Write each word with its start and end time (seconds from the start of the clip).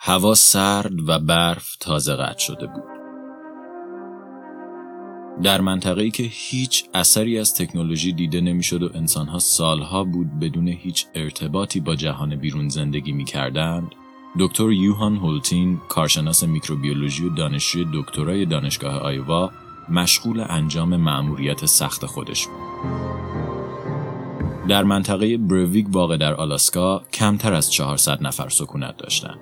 هوا 0.00 0.34
سرد 0.34 1.08
و 1.08 1.18
برف 1.18 1.76
تازه 1.76 2.14
قطع 2.14 2.38
شده 2.38 2.66
بود. 2.66 2.84
در 5.42 5.60
منطقه‌ای 5.60 6.10
که 6.10 6.22
هیچ 6.22 6.84
اثری 6.94 7.38
از 7.38 7.54
تکنولوژی 7.54 8.12
دیده 8.12 8.40
نمی‌شد 8.40 8.82
و 8.82 8.90
انسانها 8.94 9.38
سالها 9.38 10.04
بود 10.04 10.38
بدون 10.38 10.68
هیچ 10.68 11.06
ارتباطی 11.14 11.80
با 11.80 11.94
جهان 11.94 12.36
بیرون 12.36 12.68
زندگی 12.68 13.12
می‌کردند، 13.12 13.92
دکتر 14.38 14.70
یوهان 14.70 15.16
هولتین، 15.16 15.80
کارشناس 15.88 16.44
میکروبیولوژی 16.44 17.24
و 17.24 17.28
دانشجوی 17.28 17.86
دکترای 17.94 18.46
دانشگاه 18.46 18.94
آیوا، 18.98 19.50
مشغول 19.88 20.44
انجام 20.48 20.96
مأموریت 20.96 21.66
سخت 21.66 22.06
خودش 22.06 22.46
بود. 22.46 22.58
در 24.68 24.82
منطقه 24.82 25.36
برویگ 25.36 25.86
واقع 25.90 26.16
در 26.16 26.34
آلاسکا 26.34 27.02
کمتر 27.12 27.54
از 27.54 27.72
400 27.72 28.22
نفر 28.22 28.48
سکونت 28.48 28.96
داشتند. 28.96 29.38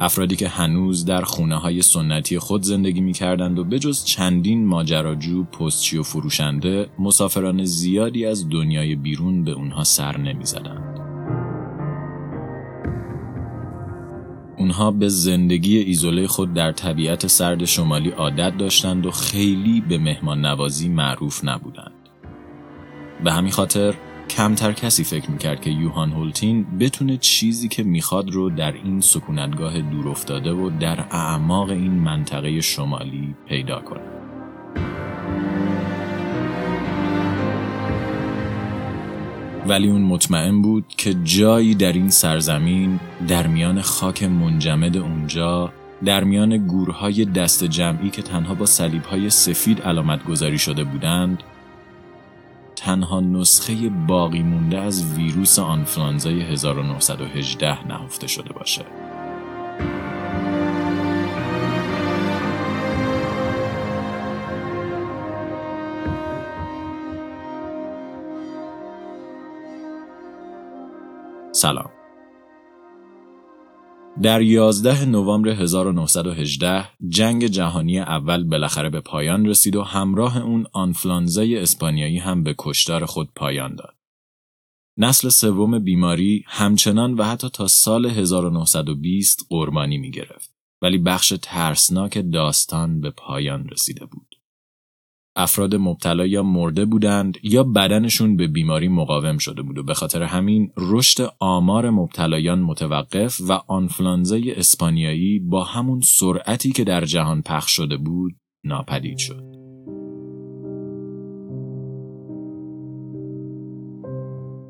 افرادی 0.00 0.36
که 0.36 0.48
هنوز 0.48 1.04
در 1.04 1.22
خونه 1.22 1.56
های 1.56 1.82
سنتی 1.82 2.38
خود 2.38 2.62
زندگی 2.62 3.00
می 3.00 3.12
کردند 3.12 3.58
و 3.58 3.64
بجز 3.64 4.04
چندین 4.04 4.66
ماجراجو، 4.66 5.44
پستچی 5.44 5.98
و 5.98 6.02
فروشنده 6.02 6.88
مسافران 6.98 7.64
زیادی 7.64 8.26
از 8.26 8.48
دنیای 8.48 8.94
بیرون 8.94 9.44
به 9.44 9.50
اونها 9.50 9.84
سر 9.84 10.16
نمی 10.16 10.44
زدند. 10.44 11.00
اونها 14.58 14.90
به 14.90 15.08
زندگی 15.08 15.78
ایزوله 15.78 16.26
خود 16.26 16.54
در 16.54 16.72
طبیعت 16.72 17.26
سرد 17.26 17.64
شمالی 17.64 18.10
عادت 18.10 18.56
داشتند 18.58 19.06
و 19.06 19.10
خیلی 19.10 19.80
به 19.80 19.98
مهمان 19.98 20.46
نوازی 20.46 20.88
معروف 20.88 21.44
نبودند. 21.44 22.08
به 23.24 23.32
همین 23.32 23.52
خاطر 23.52 23.94
کمتر 24.30 24.72
کسی 24.72 25.04
فکر 25.04 25.30
می‌کرد 25.30 25.60
که 25.60 25.70
یوهان 25.70 26.12
هولتین 26.12 26.66
بتونه 26.78 27.16
چیزی 27.16 27.68
که 27.68 27.82
می‌خواد 27.82 28.30
رو 28.30 28.50
در 28.50 28.72
این 28.72 29.00
سکونتگاه 29.00 29.80
دور 29.80 30.08
افتاده 30.08 30.52
و 30.52 30.70
در 30.80 31.00
اعماق 31.10 31.70
این 31.70 31.92
منطقه 31.92 32.60
شمالی 32.60 33.34
پیدا 33.48 33.80
کنه. 33.80 34.00
ولی 39.66 39.88
اون 39.88 40.02
مطمئن 40.02 40.62
بود 40.62 40.84
که 40.88 41.14
جایی 41.14 41.74
در 41.74 41.92
این 41.92 42.10
سرزمین 42.10 43.00
در 43.28 43.46
میان 43.46 43.80
خاک 43.80 44.22
منجمد 44.22 44.96
اونجا 44.96 45.72
در 46.04 46.24
میان 46.24 46.66
گورهای 46.66 47.24
دست 47.24 47.64
جمعی 47.64 48.10
که 48.10 48.22
تنها 48.22 48.54
با 48.54 48.66
صلیبهای 48.66 49.30
سفید 49.30 49.82
علامت 49.82 50.24
گذاری 50.24 50.58
شده 50.58 50.84
بودند 50.84 51.42
تنها 52.84 53.20
نسخه 53.20 53.88
باقی 53.88 54.42
مونده 54.42 54.78
از 54.78 55.14
ویروس 55.16 55.58
آنفلانزای 55.58 56.40
1918 56.42 57.86
نهفته 57.86 58.26
شده 58.26 58.52
باشه. 58.52 58.84
سلام 71.52 71.93
در 74.24 74.42
11 74.42 75.04
نوامبر 75.04 75.48
1918 75.48 76.88
جنگ 77.08 77.46
جهانی 77.46 77.98
اول 77.98 78.44
بالاخره 78.44 78.90
به 78.90 79.00
پایان 79.00 79.46
رسید 79.46 79.76
و 79.76 79.82
همراه 79.82 80.38
اون 80.38 80.66
آنفلانزای 80.72 81.58
اسپانیایی 81.58 82.18
هم 82.18 82.42
به 82.42 82.54
کشتار 82.58 83.06
خود 83.06 83.28
پایان 83.36 83.74
داد. 83.74 83.94
نسل 84.98 85.28
سوم 85.28 85.78
بیماری 85.78 86.44
همچنان 86.46 87.14
و 87.14 87.24
حتی 87.24 87.48
تا 87.48 87.66
سال 87.66 88.06
1920 88.06 89.46
قربانی 89.48 89.98
می 89.98 90.10
گرفت 90.10 90.54
ولی 90.82 90.98
بخش 90.98 91.34
ترسناک 91.42 92.24
داستان 92.32 93.00
به 93.00 93.10
پایان 93.10 93.68
رسیده 93.68 94.06
بود. 94.06 94.36
افراد 95.36 95.74
مبتلا 95.74 96.26
یا 96.26 96.42
مرده 96.42 96.84
بودند 96.84 97.38
یا 97.42 97.62
بدنشون 97.62 98.36
به 98.36 98.46
بیماری 98.46 98.88
مقاوم 98.88 99.38
شده 99.38 99.62
بود 99.62 99.78
و 99.78 99.82
به 99.82 99.94
خاطر 99.94 100.22
همین 100.22 100.72
رشد 100.76 101.32
آمار 101.38 101.90
مبتلایان 101.90 102.60
متوقف 102.60 103.40
و 103.48 103.52
آنفلانزای 103.52 104.54
اسپانیایی 104.54 105.38
با 105.38 105.64
همون 105.64 106.00
سرعتی 106.00 106.72
که 106.72 106.84
در 106.84 107.04
جهان 107.04 107.42
پخش 107.42 107.70
شده 107.70 107.96
بود 107.96 108.32
ناپدید 108.64 109.18
شد. 109.18 109.44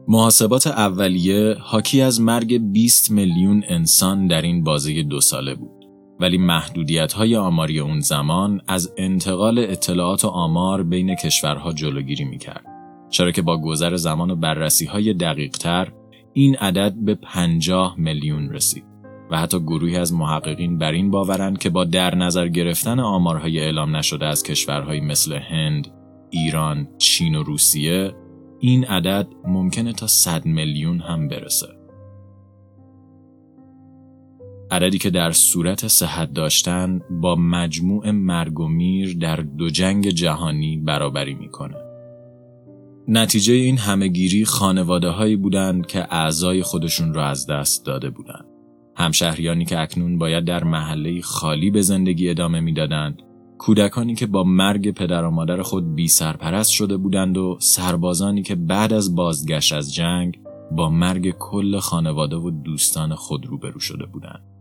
محاسبات 0.08 0.66
اولیه 0.66 1.56
حاکی 1.60 2.00
از 2.00 2.20
مرگ 2.20 2.72
20 2.72 3.10
میلیون 3.10 3.62
انسان 3.68 4.26
در 4.26 4.42
این 4.42 4.64
بازه 4.64 5.02
دو 5.02 5.20
ساله 5.20 5.54
بود. 5.54 5.83
ولی 6.20 6.38
محدودیت 6.38 7.12
های 7.12 7.36
آماری 7.36 7.80
اون 7.80 8.00
زمان 8.00 8.60
از 8.68 8.92
انتقال 8.96 9.58
اطلاعات 9.58 10.24
و 10.24 10.28
آمار 10.28 10.82
بین 10.82 11.14
کشورها 11.14 11.72
جلوگیری 11.72 12.24
می‌کرد. 12.24 12.64
چرا 13.10 13.30
که 13.30 13.42
با 13.42 13.60
گذر 13.60 13.96
زمان 13.96 14.30
و 14.30 14.36
بررسی 14.36 14.86
های 14.86 15.14
دقیق 15.14 15.50
تر 15.50 15.92
این 16.32 16.56
عدد 16.56 16.94
به 16.94 17.14
50 17.14 17.94
میلیون 17.98 18.52
رسید 18.52 18.84
و 19.30 19.38
حتی 19.38 19.60
گروهی 19.60 19.96
از 19.96 20.12
محققین 20.12 20.78
بر 20.78 20.92
این 20.92 21.10
باورند 21.10 21.58
که 21.58 21.70
با 21.70 21.84
در 21.84 22.14
نظر 22.14 22.48
گرفتن 22.48 23.00
آمارهای 23.00 23.60
اعلام 23.60 23.96
نشده 23.96 24.26
از 24.26 24.42
کشورهایی 24.42 25.00
مثل 25.00 25.32
هند، 25.32 25.88
ایران، 26.30 26.88
چین 26.98 27.34
و 27.34 27.42
روسیه 27.42 28.14
این 28.60 28.84
عدد 28.84 29.26
ممکنه 29.46 29.92
تا 29.92 30.06
100 30.06 30.46
میلیون 30.46 31.00
هم 31.00 31.28
برسه. 31.28 31.83
عددی 34.74 34.98
که 34.98 35.10
در 35.10 35.32
صورت 35.32 35.88
صحت 35.88 36.32
داشتن 36.32 37.00
با 37.10 37.36
مجموع 37.36 38.10
مرگ 38.10 38.60
و 38.60 38.68
میر 38.68 39.16
در 39.18 39.36
دو 39.36 39.70
جنگ 39.70 40.08
جهانی 40.08 40.76
برابری 40.76 41.34
می‌کنه. 41.34 41.76
نتیجه 43.08 43.54
این 43.54 43.78
همهگیری 43.78 44.44
خانواده 44.44 45.08
هایی 45.08 45.36
بودند 45.36 45.86
که 45.86 46.14
اعضای 46.14 46.62
خودشون 46.62 47.14
را 47.14 47.26
از 47.26 47.46
دست 47.46 47.86
داده 47.86 48.10
بودند. 48.10 48.44
همشهریانی 48.96 49.64
که 49.64 49.80
اکنون 49.80 50.18
باید 50.18 50.44
در 50.44 50.64
محله 50.64 51.20
خالی 51.20 51.70
به 51.70 51.82
زندگی 51.82 52.30
ادامه 52.30 52.60
می‌دادند، 52.60 53.22
کودکانی 53.58 54.14
که 54.14 54.26
با 54.26 54.44
مرگ 54.44 54.90
پدر 54.90 55.24
و 55.24 55.30
مادر 55.30 55.62
خود 55.62 55.94
بی 55.94 56.08
سرپرست 56.08 56.70
شده 56.70 56.96
بودند 56.96 57.38
و 57.38 57.56
سربازانی 57.60 58.42
که 58.42 58.54
بعد 58.54 58.92
از 58.92 59.14
بازگشت 59.14 59.72
از 59.72 59.94
جنگ 59.94 60.40
با 60.72 60.90
مرگ 60.90 61.30
کل 61.30 61.78
خانواده 61.78 62.36
و 62.36 62.50
دوستان 62.50 63.14
خود 63.14 63.46
روبرو 63.46 63.80
شده 63.80 64.06
بودند. 64.06 64.53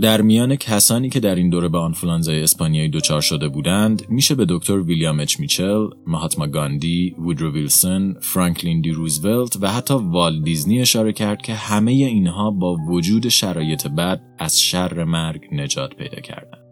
در 0.00 0.20
میان 0.22 0.56
کسانی 0.56 1.08
که 1.08 1.20
در 1.20 1.34
این 1.34 1.50
دوره 1.50 1.68
به 1.68 1.78
آنفلانزای 1.78 2.42
اسپانیایی 2.42 2.88
دچار 2.88 3.20
شده 3.20 3.48
بودند 3.48 4.02
میشه 4.08 4.34
به 4.34 4.46
دکتر 4.48 4.78
ویلیام 4.78 5.20
اچ 5.20 5.40
میچل، 5.40 5.88
مهاتما 6.06 6.46
گاندی، 6.46 7.14
وودرو 7.18 7.52
ویلسون، 7.52 8.16
فرانکلین 8.20 8.80
دی 8.80 8.90
روزولت 8.90 9.56
و 9.60 9.70
حتی 9.70 9.94
وال 9.94 10.42
دیزنی 10.42 10.80
اشاره 10.80 11.12
کرد 11.12 11.42
که 11.42 11.54
همه 11.54 11.92
اینها 11.92 12.50
با 12.50 12.76
وجود 12.88 13.28
شرایط 13.28 13.86
بد 13.86 14.20
از 14.38 14.60
شر 14.60 15.04
مرگ 15.04 15.40
نجات 15.52 15.94
پیدا 15.94 16.20
کردند. 16.20 16.62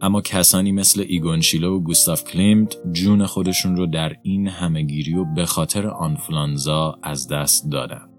اما 0.00 0.20
کسانی 0.20 0.72
مثل 0.72 1.04
ایگون 1.08 1.40
شیلو 1.40 1.76
و 1.76 1.80
گوستاف 1.80 2.24
کلیمت 2.24 2.76
جون 2.92 3.26
خودشون 3.26 3.76
رو 3.76 3.86
در 3.86 4.12
این 4.22 4.48
همهگیری 4.48 5.14
و 5.14 5.24
به 5.24 5.46
خاطر 5.46 5.86
آنفلانزا 5.86 6.98
از 7.02 7.28
دست 7.28 7.70
دادند. 7.70 8.17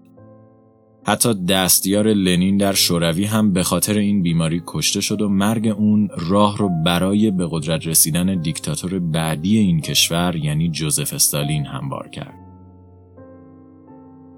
حتی 1.04 1.34
دستیار 1.34 2.12
لنین 2.12 2.56
در 2.56 2.72
شوروی 2.72 3.24
هم 3.24 3.52
به 3.52 3.62
خاطر 3.62 3.98
این 3.98 4.22
بیماری 4.22 4.62
کشته 4.66 5.00
شد 5.00 5.20
و 5.20 5.28
مرگ 5.28 5.66
اون 5.66 6.08
راه 6.16 6.58
رو 6.58 6.70
برای 6.84 7.30
به 7.30 7.48
قدرت 7.50 7.86
رسیدن 7.86 8.40
دیکتاتور 8.40 8.98
بعدی 8.98 9.58
این 9.58 9.80
کشور 9.80 10.36
یعنی 10.36 10.70
جوزف 10.70 11.12
استالین 11.12 11.66
هموار 11.66 12.08
کرد. 12.08 12.34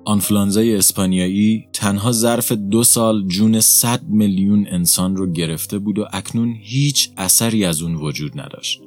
آنفلانزای 0.05 0.77
اسپانیایی 0.77 1.69
تنها 1.73 2.13
ظرف 2.13 2.53
دو 2.53 2.85
سال 2.85 3.27
جون 3.27 3.61
100 3.61 4.03
میلیون 4.09 4.67
انسان 4.71 5.17
رو 5.17 5.33
گرفته 5.33 5.79
بود 5.79 5.99
و 5.99 6.07
اکنون 6.13 6.55
هیچ 6.61 7.11
اثری 7.17 7.65
از 7.65 7.83
اون 7.83 7.95
وجود 7.95 8.41
نداشت. 8.41 8.83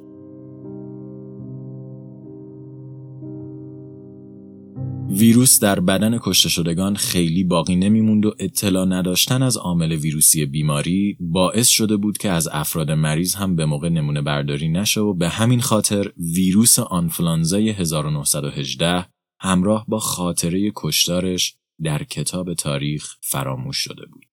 ویروس 5.18 5.60
در 5.60 5.80
بدن 5.80 6.18
کشته 6.18 6.48
شدگان 6.48 6.96
خیلی 6.96 7.44
باقی 7.44 7.76
نمیموند 7.76 8.26
و 8.26 8.34
اطلاع 8.38 8.84
نداشتن 8.84 9.42
از 9.42 9.56
عامل 9.56 9.92
ویروسی 9.92 10.46
بیماری 10.46 11.16
باعث 11.20 11.68
شده 11.68 11.96
بود 11.96 12.18
که 12.18 12.30
از 12.30 12.48
افراد 12.52 12.90
مریض 12.90 13.34
هم 13.34 13.56
به 13.56 13.66
موقع 13.66 13.88
نمونه 13.88 14.22
برداری 14.22 14.68
نشه 14.68 15.00
و 15.00 15.14
به 15.14 15.28
همین 15.28 15.60
خاطر 15.60 16.12
ویروس 16.34 16.78
آنفلانزای 16.78 17.70
1918 17.70 19.06
همراه 19.40 19.84
با 19.88 19.98
خاطره 19.98 20.72
کشتارش 20.74 21.56
در 21.82 22.02
کتاب 22.04 22.54
تاریخ 22.54 23.16
فراموش 23.20 23.76
شده 23.76 24.06
بود. 24.06 24.24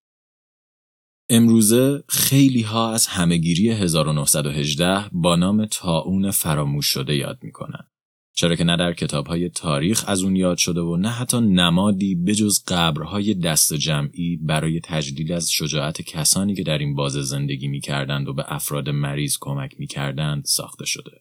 امروزه 1.29 2.03
خیلی 2.09 2.61
ها 2.61 2.93
از 2.93 3.07
همهگیری 3.07 3.69
1918 3.69 5.09
با 5.11 5.35
نام 5.35 5.65
تاون 5.65 6.31
فراموش 6.31 6.85
شده 6.85 7.15
یاد 7.15 7.39
می‌کنن. 7.41 7.92
چرا 8.35 8.55
که 8.55 8.63
نه 8.63 8.77
در 8.77 8.93
کتابهای 8.93 9.49
تاریخ 9.49 10.03
از 10.07 10.23
اون 10.23 10.35
یاد 10.35 10.57
شده 10.57 10.81
و 10.81 10.97
نه 10.97 11.09
حتی 11.09 11.41
نمادی 11.41 12.15
بجز 12.15 12.63
قبرهای 12.67 13.33
دست 13.33 13.73
جمعی 13.73 14.37
برای 14.37 14.79
تجلیل 14.83 15.33
از 15.33 15.51
شجاعت 15.51 16.01
کسانی 16.01 16.55
که 16.55 16.63
در 16.63 16.77
این 16.77 16.95
بازه 16.95 17.21
زندگی 17.21 17.67
می‌کردند 17.67 18.27
و 18.27 18.33
به 18.33 18.43
افراد 18.47 18.89
مریض 18.89 19.37
کمک 19.41 19.75
می‌کردند 19.79 20.45
ساخته 20.45 20.85
شده. 20.85 21.11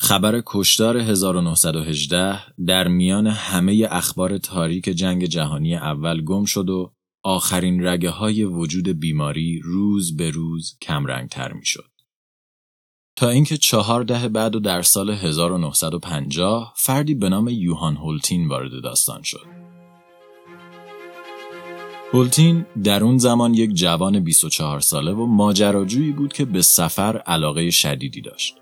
خبر 0.00 0.42
کشتار 0.46 0.96
1918 0.96 2.54
در 2.66 2.88
میان 2.88 3.26
همه 3.26 3.88
اخبار 3.90 4.38
تاریک 4.38 4.84
جنگ 4.84 5.24
جهانی 5.24 5.76
اول 5.76 6.24
گم 6.24 6.44
شد 6.44 6.70
و 6.70 6.94
آخرین 7.24 7.86
رگه 7.86 8.10
های 8.10 8.44
وجود 8.44 8.88
بیماری 9.00 9.60
روز 9.64 10.16
به 10.16 10.30
روز 10.30 10.78
کمرنگتر 10.82 11.52
می 11.52 11.66
شد. 11.66 11.91
تا 13.22 13.28
اینکه 13.28 13.56
چهار 13.56 14.02
ده 14.02 14.28
بعد 14.28 14.56
و 14.56 14.60
در 14.60 14.82
سال 14.82 15.10
1950 15.10 16.72
فردی 16.76 17.14
به 17.14 17.28
نام 17.28 17.48
یوهان 17.48 17.96
هولتین 17.96 18.48
وارد 18.48 18.82
داستان 18.82 19.22
شد. 19.22 19.46
هولتین 22.12 22.66
در 22.84 23.04
اون 23.04 23.18
زمان 23.18 23.54
یک 23.54 23.74
جوان 23.74 24.20
24 24.20 24.80
ساله 24.80 25.12
و 25.12 25.26
ماجراجویی 25.26 26.12
بود 26.12 26.32
که 26.32 26.44
به 26.44 26.62
سفر 26.62 27.16
علاقه 27.16 27.70
شدیدی 27.70 28.20
داشت. 28.20 28.54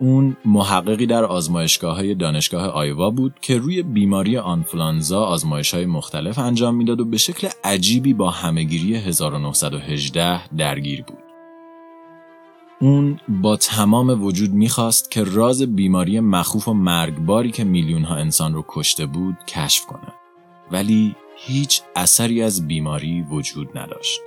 اون 0.00 0.36
محققی 0.44 1.06
در 1.06 1.24
آزمایشگاه 1.24 1.96
های 1.96 2.14
دانشگاه 2.14 2.66
آیوا 2.66 3.10
بود 3.10 3.34
که 3.42 3.58
روی 3.58 3.82
بیماری 3.82 4.38
آنفلانزا 4.38 5.24
آزمایش 5.24 5.74
های 5.74 5.86
مختلف 5.86 6.38
انجام 6.38 6.74
می‌داد 6.74 7.00
و 7.00 7.04
به 7.04 7.16
شکل 7.16 7.48
عجیبی 7.64 8.14
با 8.14 8.30
همهگیری 8.30 8.96
1918 8.96 10.54
درگیر 10.54 11.02
بود. 11.02 11.19
اون 12.82 13.20
با 13.28 13.56
تمام 13.56 14.24
وجود 14.24 14.50
می‌خواست 14.50 15.10
که 15.10 15.24
راز 15.24 15.62
بیماری 15.62 16.20
مخوف 16.20 16.68
و 16.68 16.74
مرگباری 16.74 17.50
که 17.50 17.64
میلیون 17.64 18.04
ها 18.04 18.14
انسان 18.14 18.54
رو 18.54 18.64
کشته 18.68 19.06
بود 19.06 19.36
کشف 19.48 19.86
کنه. 19.86 20.12
ولی 20.70 21.14
هیچ 21.36 21.82
اثری 21.96 22.42
از 22.42 22.68
بیماری 22.68 23.22
وجود 23.22 23.78
نداشت. 23.78 24.20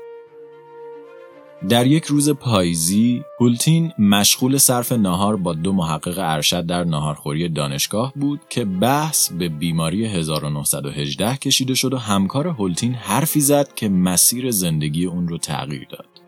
در 1.69 1.87
یک 1.87 2.05
روز 2.05 2.29
پاییزی 2.29 3.23
هولتین 3.39 3.93
مشغول 3.99 4.57
صرف 4.57 4.91
ناهار 4.91 5.35
با 5.35 5.53
دو 5.53 5.73
محقق 5.73 6.19
ارشد 6.19 6.65
در 6.65 6.83
ناهارخوری 6.83 7.49
دانشگاه 7.49 8.13
بود 8.15 8.41
که 8.49 8.65
بحث 8.65 9.31
به 9.31 9.49
بیماری 9.49 10.05
1918 10.05 11.35
کشیده 11.35 11.73
شد 11.73 11.93
و 11.93 11.97
همکار 11.97 12.47
هولتین 12.47 12.93
حرفی 12.93 13.39
زد 13.39 13.73
که 13.75 13.89
مسیر 13.89 14.51
زندگی 14.51 15.05
اون 15.05 15.27
رو 15.27 15.37
تغییر 15.37 15.87
داد. 15.89 16.22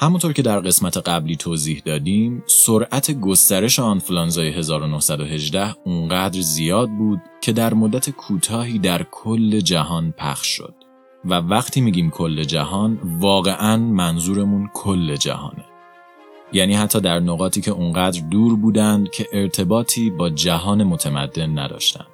همونطور 0.00 0.32
که 0.32 0.42
در 0.42 0.60
قسمت 0.60 0.96
قبلی 0.96 1.36
توضیح 1.36 1.82
دادیم، 1.84 2.42
سرعت 2.46 3.10
گسترش 3.10 3.78
آنفلانزای 3.78 4.48
1918 4.48 5.74
اونقدر 5.84 6.40
زیاد 6.40 6.88
بود 6.88 7.20
که 7.40 7.52
در 7.52 7.74
مدت 7.74 8.10
کوتاهی 8.10 8.78
در 8.78 9.06
کل 9.10 9.60
جهان 9.60 10.12
پخش 10.18 10.46
شد. 10.46 10.74
و 11.24 11.34
وقتی 11.34 11.80
میگیم 11.80 12.10
کل 12.10 12.44
جهان 12.44 12.98
واقعا 13.20 13.76
منظورمون 13.76 14.70
کل 14.74 15.16
جهانه. 15.16 15.64
یعنی 16.52 16.74
حتی 16.74 17.00
در 17.00 17.20
نقاطی 17.20 17.60
که 17.60 17.70
اونقدر 17.70 18.20
دور 18.20 18.56
بودند 18.56 19.10
که 19.10 19.26
ارتباطی 19.32 20.10
با 20.10 20.30
جهان 20.30 20.84
متمدن 20.84 21.58
نداشتند 21.58 22.06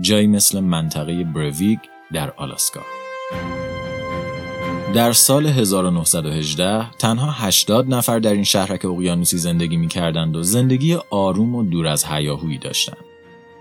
جایی 0.00 0.26
مثل 0.26 0.60
منطقه 0.60 1.24
برویگ 1.24 1.78
در 2.12 2.30
آلاسکا. 2.30 2.80
در 4.94 5.12
سال 5.12 5.46
1918 5.46 6.90
تنها 6.90 7.30
80 7.30 7.94
نفر 7.94 8.18
در 8.18 8.32
این 8.32 8.44
شهرک 8.44 8.84
اقیانوسی 8.84 9.38
زندگی 9.38 9.76
می 9.76 9.88
کردند 9.88 10.36
و 10.36 10.42
زندگی 10.42 10.98
آروم 11.10 11.54
و 11.54 11.62
دور 11.62 11.86
از 11.86 12.04
هیاهویی 12.04 12.58
داشتند. 12.58 13.04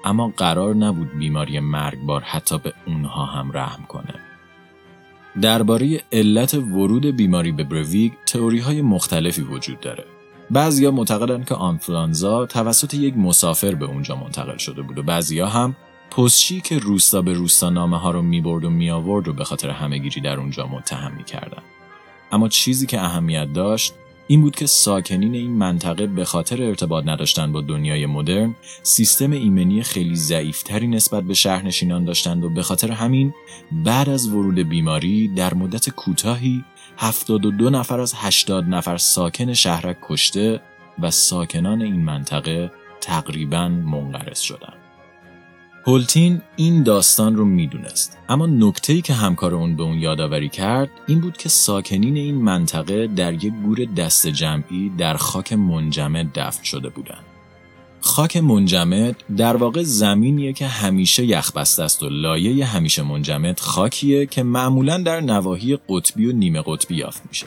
اما 0.06 0.34
قرار 0.38 0.76
نبود 0.76 1.18
بیماری 1.20 1.60
مرگبار 1.60 2.22
حتی 2.22 2.58
به 2.58 2.74
اونها 2.88 3.26
هم 3.26 3.52
رحم 3.52 3.86
کنه. 3.86 4.16
درباره 5.42 6.02
علت 6.12 6.54
ورود 6.54 7.06
بیماری 7.06 7.52
به 7.52 7.64
برویگ 7.64 8.12
تئوری 8.26 8.60
های 8.60 8.82
مختلفی 8.82 9.42
وجود 9.42 9.80
داره. 9.80 10.06
بعضیا 10.52 10.92
معتقدند 10.92 11.48
که 11.48 11.56
آنفلانزا 11.56 12.46
توسط 12.46 12.94
یک 12.94 13.18
مسافر 13.18 13.76
به 13.76 13.86
اونجا 13.86 14.16
منتقل 14.16 14.58
شده 14.58 14.82
بود 14.82 14.98
و 14.98 15.04
بعضیا 15.04 15.48
هم 15.48 15.76
پستچی 16.18 16.62
که 16.62 16.80
روستا 16.80 17.22
به 17.22 17.34
روستا 17.34 17.70
نامه 17.70 17.98
ها 17.98 18.12
رو 18.12 18.22
می‌برد 18.22 18.66
و 18.66 18.70
میآورد 18.70 19.28
و 19.28 19.34
به 19.34 19.44
خاطر 19.44 19.70
همهگیری 19.70 20.22
در 20.22 20.40
اونجا 20.40 20.68
متهم 20.68 21.14
می‌کردن. 21.18 21.62
اما 22.32 22.50
چیزی 22.50 22.86
که 22.86 23.02
اهمیت 23.02 23.54
داشت 23.54 23.94
این 24.28 24.42
بود 24.42 24.56
که 24.56 24.66
ساکنین 24.66 25.36
این 25.36 25.52
منطقه 25.52 26.08
به 26.08 26.26
خاطر 26.26 26.64
ارتباط 26.64 27.08
نداشتن 27.08 27.52
با 27.52 27.62
دنیای 27.62 28.06
مدرن 28.06 28.56
سیستم 28.84 29.32
ایمنی 29.32 29.84
خیلی 29.84 30.16
ضعیفتری 30.16 30.88
نسبت 30.88 31.24
به 31.24 31.34
شهرنشینان 31.34 32.06
داشتند 32.06 32.44
و 32.44 32.50
به 32.50 32.64
خاطر 32.64 32.92
همین 32.92 33.34
بعد 33.72 34.10
از 34.10 34.28
ورود 34.28 34.60
بیماری 34.60 35.28
در 35.28 35.54
مدت 35.54 35.90
کوتاهی 35.90 36.64
72 36.98 37.70
نفر 37.70 38.00
از 38.00 38.14
80 38.18 38.66
نفر 38.66 38.98
ساکن 38.98 39.54
شهرک 39.54 39.98
کشته 40.02 40.62
و 41.00 41.12
ساکنان 41.12 41.82
این 41.82 42.04
منطقه 42.04 42.72
تقریبا 43.02 43.70
منقرض 43.70 44.40
شدند. 44.40 44.83
هولتین 45.88 46.42
این 46.56 46.84
داستان 46.84 47.36
رو 47.36 47.46
می‌دونست 47.46 48.18
اما 48.30 48.46
نکته‌ای 48.46 49.02
که 49.02 49.14
همکار 49.14 49.56
اون 49.56 49.76
به 49.76 49.84
اون 49.84 49.98
یادآوری 49.98 50.50
کرد 50.50 50.90
این 51.08 51.20
بود 51.20 51.38
که 51.38 51.50
ساکنین 51.50 52.18
این 52.18 52.36
منطقه 52.36 53.08
در 53.08 53.34
یک 53.34 53.54
گور 53.64 53.86
دست 53.98 54.28
جمعی 54.28 54.92
در 54.98 55.18
خاک 55.18 55.54
منجمد 55.54 56.32
دفن 56.36 56.64
شده 56.64 56.90
بودند. 56.90 57.24
خاک 58.02 58.38
منجمد 58.38 59.16
در 59.38 59.56
واقع 59.56 59.84
زمینیه 59.84 60.54
که 60.54 60.68
همیشه 60.68 61.26
یخبسته 61.26 61.84
است 61.84 62.04
و 62.04 62.10
لایه 62.10 62.66
همیشه 62.66 63.04
منجمد 63.04 63.60
خاکیه 63.60 64.26
که 64.26 64.44
معمولا 64.44 64.98
در 64.98 65.22
نواحی 65.22 65.78
قطبی 65.90 66.26
و 66.26 66.32
نیمه 66.32 66.64
قطبی 66.66 66.96
یافت 66.96 67.22
میشه 67.30 67.46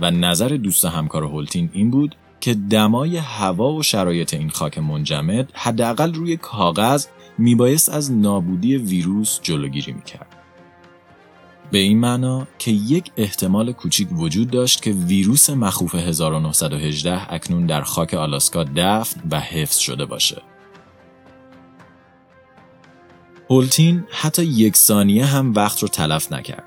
و 0.00 0.10
نظر 0.10 0.48
دوست 0.48 0.84
همکار 0.84 1.24
هولتین 1.24 1.70
این 1.72 1.90
بود 1.90 2.14
که 2.40 2.54
دمای 2.54 3.16
هوا 3.16 3.72
و 3.72 3.82
شرایط 3.82 4.34
این 4.34 4.50
خاک 4.50 4.78
منجمد 4.78 5.50
حداقل 5.54 6.14
روی 6.14 6.36
کاغذ 6.36 7.06
میبایست 7.38 7.88
از 7.88 8.12
نابودی 8.12 8.76
ویروس 8.76 9.40
جلوگیری 9.42 9.92
می‌کرد. 9.92 10.26
به 11.70 11.78
این 11.78 11.98
معنا 11.98 12.46
که 12.58 12.70
یک 12.70 13.10
احتمال 13.16 13.72
کوچیک 13.72 14.08
وجود 14.12 14.50
داشت 14.50 14.82
که 14.82 14.90
ویروس 14.90 15.50
مخوف 15.50 15.94
1918 15.94 17.34
اکنون 17.34 17.66
در 17.66 17.82
خاک 17.82 18.14
آلاسکا 18.14 18.64
دفن 18.76 19.20
و 19.30 19.40
حفظ 19.40 19.76
شده 19.76 20.04
باشه. 20.04 20.42
هولتین 23.50 24.04
حتی 24.10 24.44
یک 24.44 24.76
ثانیه 24.76 25.24
هم 25.24 25.54
وقت 25.54 25.82
رو 25.82 25.88
تلف 25.88 26.32
نکرد. 26.32 26.64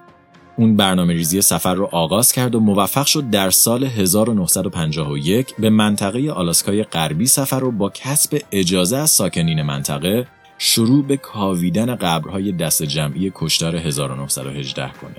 اون 0.58 0.76
برنامه 0.76 1.14
ریزی 1.14 1.42
سفر 1.42 1.74
رو 1.74 1.90
آغاز 1.92 2.32
کرد 2.32 2.56
و 2.56 2.60
موفق 2.60 3.06
شد 3.06 3.30
در 3.30 3.50
سال 3.50 3.84
1951 3.84 5.56
به 5.56 5.70
منطقه 5.70 6.32
آلاسکای 6.32 6.84
غربی 6.84 7.28
سفر 7.28 7.60
رو 7.60 7.72
با 7.72 7.90
کسب 7.90 8.42
اجازه 8.52 8.98
از 8.98 9.12
ساکنین 9.12 9.62
منطقه 9.62 10.28
شروع 10.64 11.06
به 11.06 11.18
کاویدن 11.18 11.96
قبرهای 11.96 12.52
دست 12.52 12.84
جمعی 12.84 13.32
کشتار 13.36 13.76
1918 13.76 14.92
کنه. 15.02 15.16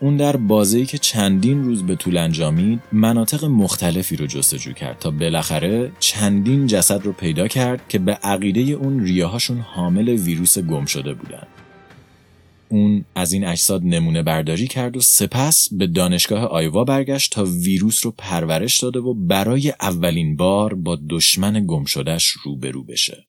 اون 0.00 0.16
در 0.16 0.36
بازه‌ای 0.36 0.86
که 0.86 0.98
چندین 0.98 1.64
روز 1.64 1.82
به 1.82 1.96
طول 1.96 2.16
انجامید 2.16 2.80
مناطق 2.92 3.44
مختلفی 3.44 4.16
رو 4.16 4.26
جستجو 4.26 4.72
کرد 4.72 4.98
تا 4.98 5.10
بالاخره 5.10 5.92
چندین 6.00 6.66
جسد 6.66 7.04
رو 7.04 7.12
پیدا 7.12 7.48
کرد 7.48 7.88
که 7.88 7.98
به 7.98 8.12
عقیده 8.12 8.60
اون 8.60 9.04
ریاهاشون 9.04 9.58
حامل 9.58 10.08
ویروس 10.08 10.58
گم 10.58 10.84
شده 10.84 11.14
بودن. 11.14 11.46
اون 12.68 13.04
از 13.14 13.32
این 13.32 13.44
اجساد 13.44 13.82
نمونه 13.84 14.22
برداری 14.22 14.66
کرد 14.66 14.96
و 14.96 15.00
سپس 15.00 15.68
به 15.72 15.86
دانشگاه 15.86 16.44
آیوا 16.44 16.84
برگشت 16.84 17.32
تا 17.32 17.44
ویروس 17.44 18.06
رو 18.06 18.14
پرورش 18.18 18.80
داده 18.80 18.98
و 18.98 19.14
برای 19.14 19.72
اولین 19.80 20.36
بار 20.36 20.74
با 20.74 20.98
دشمن 21.10 21.66
گم 21.66 21.84
شدهش 21.84 22.26
روبرو 22.26 22.84
بشه. 22.84 23.26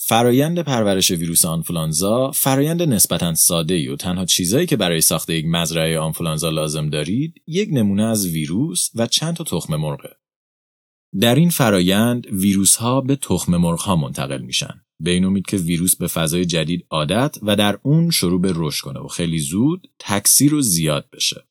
فرایند 0.00 0.58
پرورش 0.58 1.10
ویروس 1.10 1.44
آنفولانزا 1.44 2.30
فرایند 2.30 2.82
نسبتا 2.82 3.34
ساده 3.34 3.74
ای 3.74 3.88
و 3.88 3.96
تنها 3.96 4.24
چیزایی 4.24 4.66
که 4.66 4.76
برای 4.76 5.00
ساخت 5.00 5.30
یک 5.30 5.44
مزرعه 5.48 5.98
آنفولانزا 5.98 6.50
لازم 6.50 6.90
دارید 6.90 7.42
یک 7.46 7.68
نمونه 7.72 8.02
از 8.04 8.26
ویروس 8.26 8.90
و 8.94 9.06
چند 9.06 9.36
تا 9.36 9.44
تخم 9.44 9.76
مرغه. 9.76 10.16
در 11.20 11.34
این 11.34 11.50
فرایند 11.50 12.26
ویروس 12.26 12.76
ها 12.76 13.00
به 13.00 13.16
تخم 13.16 13.56
مرغ 13.56 13.80
ها 13.80 13.96
منتقل 13.96 14.42
میشن. 14.42 14.80
به 15.00 15.10
این 15.10 15.24
امید 15.24 15.46
که 15.46 15.56
ویروس 15.56 15.96
به 15.96 16.06
فضای 16.06 16.44
جدید 16.44 16.86
عادت 16.90 17.38
و 17.42 17.56
در 17.56 17.78
اون 17.82 18.10
شروع 18.10 18.40
به 18.40 18.52
رشد 18.54 18.84
کنه 18.84 19.00
و 19.00 19.08
خیلی 19.08 19.38
زود 19.38 19.90
تکثیر 19.98 20.54
و 20.54 20.60
زیاد 20.60 21.08
بشه. 21.12 21.44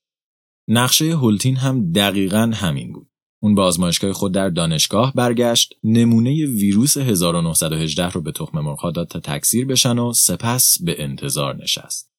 نقشه 0.68 1.06
هولتین 1.06 1.56
هم 1.56 1.92
دقیقا 1.92 2.52
همین 2.56 2.94
بود. 2.94 3.10
اون 3.40 3.56
به 3.56 3.62
آزمایشگاه 3.62 4.14
خود 4.14 4.34
در 4.34 4.50
دانشگاه 4.50 5.14
برگشت 5.14 5.74
نمونه 5.84 6.46
ویروس 6.46 6.98
1918 6.98 8.10
رو 8.10 8.22
به 8.22 8.32
تخم 8.32 8.60
مرغ 8.60 8.94
داد 8.94 9.08
تا 9.08 9.20
تکثیر 9.20 9.66
بشن 9.66 10.00
و 10.00 10.14
سپس 10.14 10.82
به 10.82 11.04
انتظار 11.04 11.56
نشست. 11.56 12.12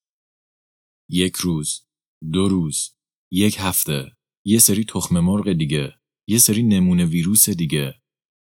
یک 1.11 1.37
روز، 1.37 1.87
دو 2.33 2.49
روز، 2.49 2.97
یک 3.33 3.57
هفته، 3.59 4.17
یه 4.45 4.59
سری 4.59 4.85
تخم 4.85 5.21
مرغ 5.21 5.53
دیگه، 5.53 5.95
یه 6.29 6.39
سری 6.39 6.63
نمونه 6.63 7.05
ویروس 7.05 7.51
دیگه 7.51 7.95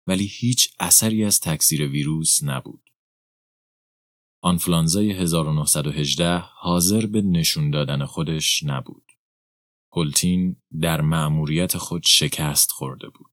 ولی 0.07 0.27
هیچ 0.27 0.75
اثری 0.81 1.25
از 1.25 1.41
تکثیر 1.41 1.89
ویروس 1.89 2.43
نبود. 2.43 2.91
آنفلانزای 4.43 5.13
1918 5.13 6.39
حاضر 6.39 7.07
به 7.07 7.23
نشون 7.23 7.71
دادن 7.71 8.05
خودش 8.05 8.63
نبود. 8.63 9.10
هولتین 9.93 10.57
در 10.81 11.01
مأموریت 11.01 11.77
خود 11.77 12.03
شکست 12.07 12.71
خورده 12.71 13.09
بود. 13.09 13.31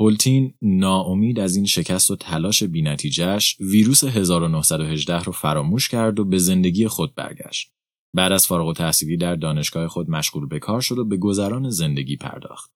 هولتین 0.00 0.54
ناامید 0.62 1.38
از 1.38 1.56
این 1.56 1.66
شکست 1.66 2.10
و 2.10 2.16
تلاش 2.16 2.62
بینتیجهش 2.62 3.56
ویروس 3.60 4.04
1918 4.04 5.22
رو 5.22 5.32
فراموش 5.32 5.88
کرد 5.88 6.20
و 6.20 6.24
به 6.24 6.38
زندگی 6.38 6.88
خود 6.88 7.14
برگشت. 7.14 7.72
بعد 8.14 8.32
از 8.32 8.46
فارغ 8.46 8.66
التحصیلی 8.66 9.16
در 9.16 9.34
دانشگاه 9.34 9.88
خود 9.88 10.10
مشغول 10.10 10.46
به 10.46 10.58
کار 10.58 10.80
شد 10.80 10.98
و 10.98 11.04
به 11.04 11.16
گذران 11.16 11.70
زندگی 11.70 12.16
پرداخت. 12.16 12.72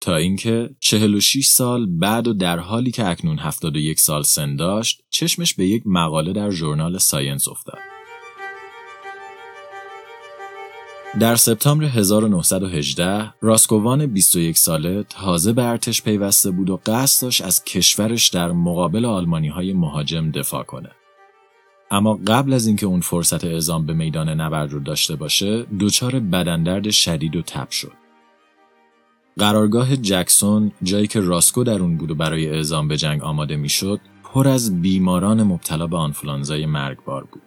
تا 0.00 0.16
اینکه 0.16 0.76
46 0.80 1.46
سال 1.46 1.86
بعد 1.86 2.28
و 2.28 2.32
در 2.32 2.58
حالی 2.58 2.90
که 2.90 3.06
اکنون 3.06 3.38
71 3.38 4.00
سال 4.00 4.22
سن 4.22 4.56
داشت، 4.56 5.02
چشمش 5.10 5.54
به 5.54 5.66
یک 5.66 5.82
مقاله 5.86 6.32
در 6.32 6.50
ژورنال 6.50 6.98
Science 6.98 7.48
افتاد. 7.48 7.93
در 11.20 11.36
سپتامبر 11.36 11.84
1918 11.84 13.34
راسکووان 13.40 14.06
21 14.06 14.58
ساله 14.58 15.02
تازه 15.02 15.52
به 15.52 15.64
ارتش 15.64 16.02
پیوسته 16.02 16.50
بود 16.50 16.70
و 16.70 16.80
قصد 16.86 17.22
داشت 17.22 17.42
از 17.42 17.64
کشورش 17.64 18.28
در 18.28 18.52
مقابل 18.52 19.04
آلمانی 19.04 19.48
های 19.48 19.72
مهاجم 19.72 20.30
دفاع 20.30 20.62
کنه. 20.62 20.90
اما 21.90 22.20
قبل 22.26 22.52
از 22.52 22.66
اینکه 22.66 22.86
اون 22.86 23.00
فرصت 23.00 23.44
اعزام 23.44 23.86
به 23.86 23.92
میدان 23.92 24.28
نبرد 24.28 24.72
رو 24.72 24.80
داشته 24.80 25.16
باشه، 25.16 25.66
دچار 25.80 26.20
بدندرد 26.20 26.90
شدید 26.90 27.36
و 27.36 27.42
تب 27.42 27.70
شد. 27.70 27.92
قرارگاه 29.38 29.96
جکسون 29.96 30.72
جایی 30.82 31.06
که 31.06 31.20
راسکو 31.20 31.64
در 31.64 31.80
اون 31.80 31.96
بود 31.96 32.10
و 32.10 32.14
برای 32.14 32.46
اعزام 32.50 32.88
به 32.88 32.96
جنگ 32.96 33.22
آماده 33.22 33.56
می‌شد، 33.56 34.00
پر 34.24 34.48
از 34.48 34.82
بیماران 34.82 35.42
مبتلا 35.42 35.86
به 35.86 35.96
آنفولانزای 35.96 36.66
مرگبار 36.66 37.24
بود. 37.24 37.42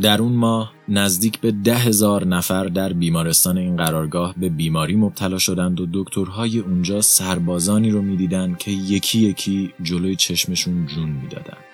در 0.00 0.22
اون 0.22 0.32
ماه 0.32 0.72
نزدیک 0.88 1.40
به 1.40 1.50
ده 1.50 1.74
هزار 1.74 2.26
نفر 2.26 2.64
در 2.64 2.92
بیمارستان 2.92 3.58
این 3.58 3.76
قرارگاه 3.76 4.34
به 4.36 4.48
بیماری 4.48 4.96
مبتلا 4.96 5.38
شدند 5.38 5.80
و 5.80 5.86
دکترهای 5.92 6.58
اونجا 6.58 7.00
سربازانی 7.00 7.90
رو 7.90 8.02
می‌دیدند 8.02 8.58
که 8.58 8.70
یکی 8.70 9.18
یکی 9.18 9.72
جلوی 9.82 10.16
چشمشون 10.16 10.86
جون 10.86 11.08
می‌دادند. 11.08 11.64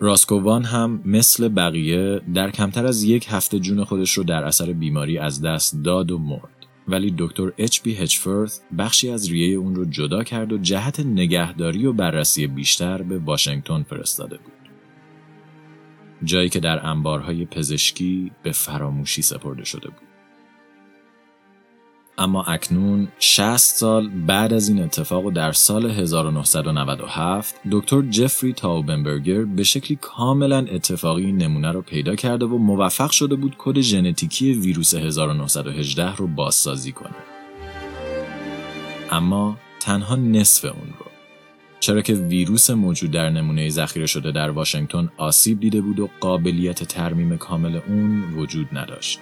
راسکووان 0.00 0.64
هم 0.64 1.00
مثل 1.04 1.48
بقیه 1.48 2.20
در 2.34 2.50
کمتر 2.50 2.86
از 2.86 3.02
یک 3.02 3.26
هفته 3.30 3.58
جون 3.58 3.84
خودش 3.84 4.12
رو 4.12 4.24
در 4.24 4.44
اثر 4.44 4.72
بیماری 4.72 5.18
از 5.18 5.42
دست 5.42 5.82
داد 5.84 6.10
و 6.10 6.18
مرد. 6.18 6.58
ولی 6.88 7.14
دکتر 7.18 7.52
اچ 7.58 7.82
پی 7.82 7.94
هچفورث 7.94 8.60
بخشی 8.78 9.10
از 9.10 9.30
ریه 9.30 9.56
اون 9.56 9.74
رو 9.74 9.84
جدا 9.84 10.24
کرد 10.24 10.52
و 10.52 10.58
جهت 10.58 11.00
نگهداری 11.00 11.86
و 11.86 11.92
بررسی 11.92 12.46
بیشتر 12.46 13.02
به 13.02 13.18
واشنگتن 13.18 13.82
فرستاده 13.82 14.36
بود. 14.36 14.57
جایی 16.24 16.48
که 16.48 16.60
در 16.60 16.86
انبارهای 16.86 17.44
پزشکی 17.44 18.32
به 18.42 18.52
فراموشی 18.52 19.22
سپرده 19.22 19.64
شده 19.64 19.88
بود. 19.88 20.08
اما 22.18 22.42
اکنون 22.42 23.08
60 23.18 23.56
سال 23.56 24.08
بعد 24.08 24.52
از 24.52 24.68
این 24.68 24.82
اتفاق 24.82 25.24
و 25.24 25.30
در 25.30 25.52
سال 25.52 25.90
1997 25.90 27.60
دکتر 27.70 28.02
جفری 28.02 28.52
تاوبنبرگر 28.52 29.44
به 29.44 29.62
شکلی 29.62 29.98
کاملا 30.00 30.58
اتفاقی 30.58 31.32
نمونه 31.32 31.72
رو 31.72 31.82
پیدا 31.82 32.16
کرده 32.16 32.46
و 32.46 32.58
موفق 32.58 33.10
شده 33.10 33.36
بود 33.36 33.54
کد 33.58 33.80
ژنتیکی 33.80 34.52
ویروس 34.52 34.94
1918 34.94 36.16
رو 36.16 36.26
بازسازی 36.26 36.92
کنه. 36.92 37.16
اما 39.10 39.56
تنها 39.80 40.16
نصف 40.16 40.64
اون 40.64 40.94
رو 40.98 41.17
چرا 41.88 42.02
که 42.02 42.14
ویروس 42.14 42.70
موجود 42.70 43.10
در 43.10 43.30
نمونه 43.30 43.68
ذخیره 43.68 44.06
شده 44.06 44.32
در 44.32 44.50
واشنگتن 44.50 45.08
آسیب 45.16 45.60
دیده 45.60 45.80
بود 45.80 46.00
و 46.00 46.08
قابلیت 46.20 46.84
ترمیم 46.84 47.36
کامل 47.36 47.80
اون 47.88 48.34
وجود 48.34 48.68
نداشت. 48.72 49.20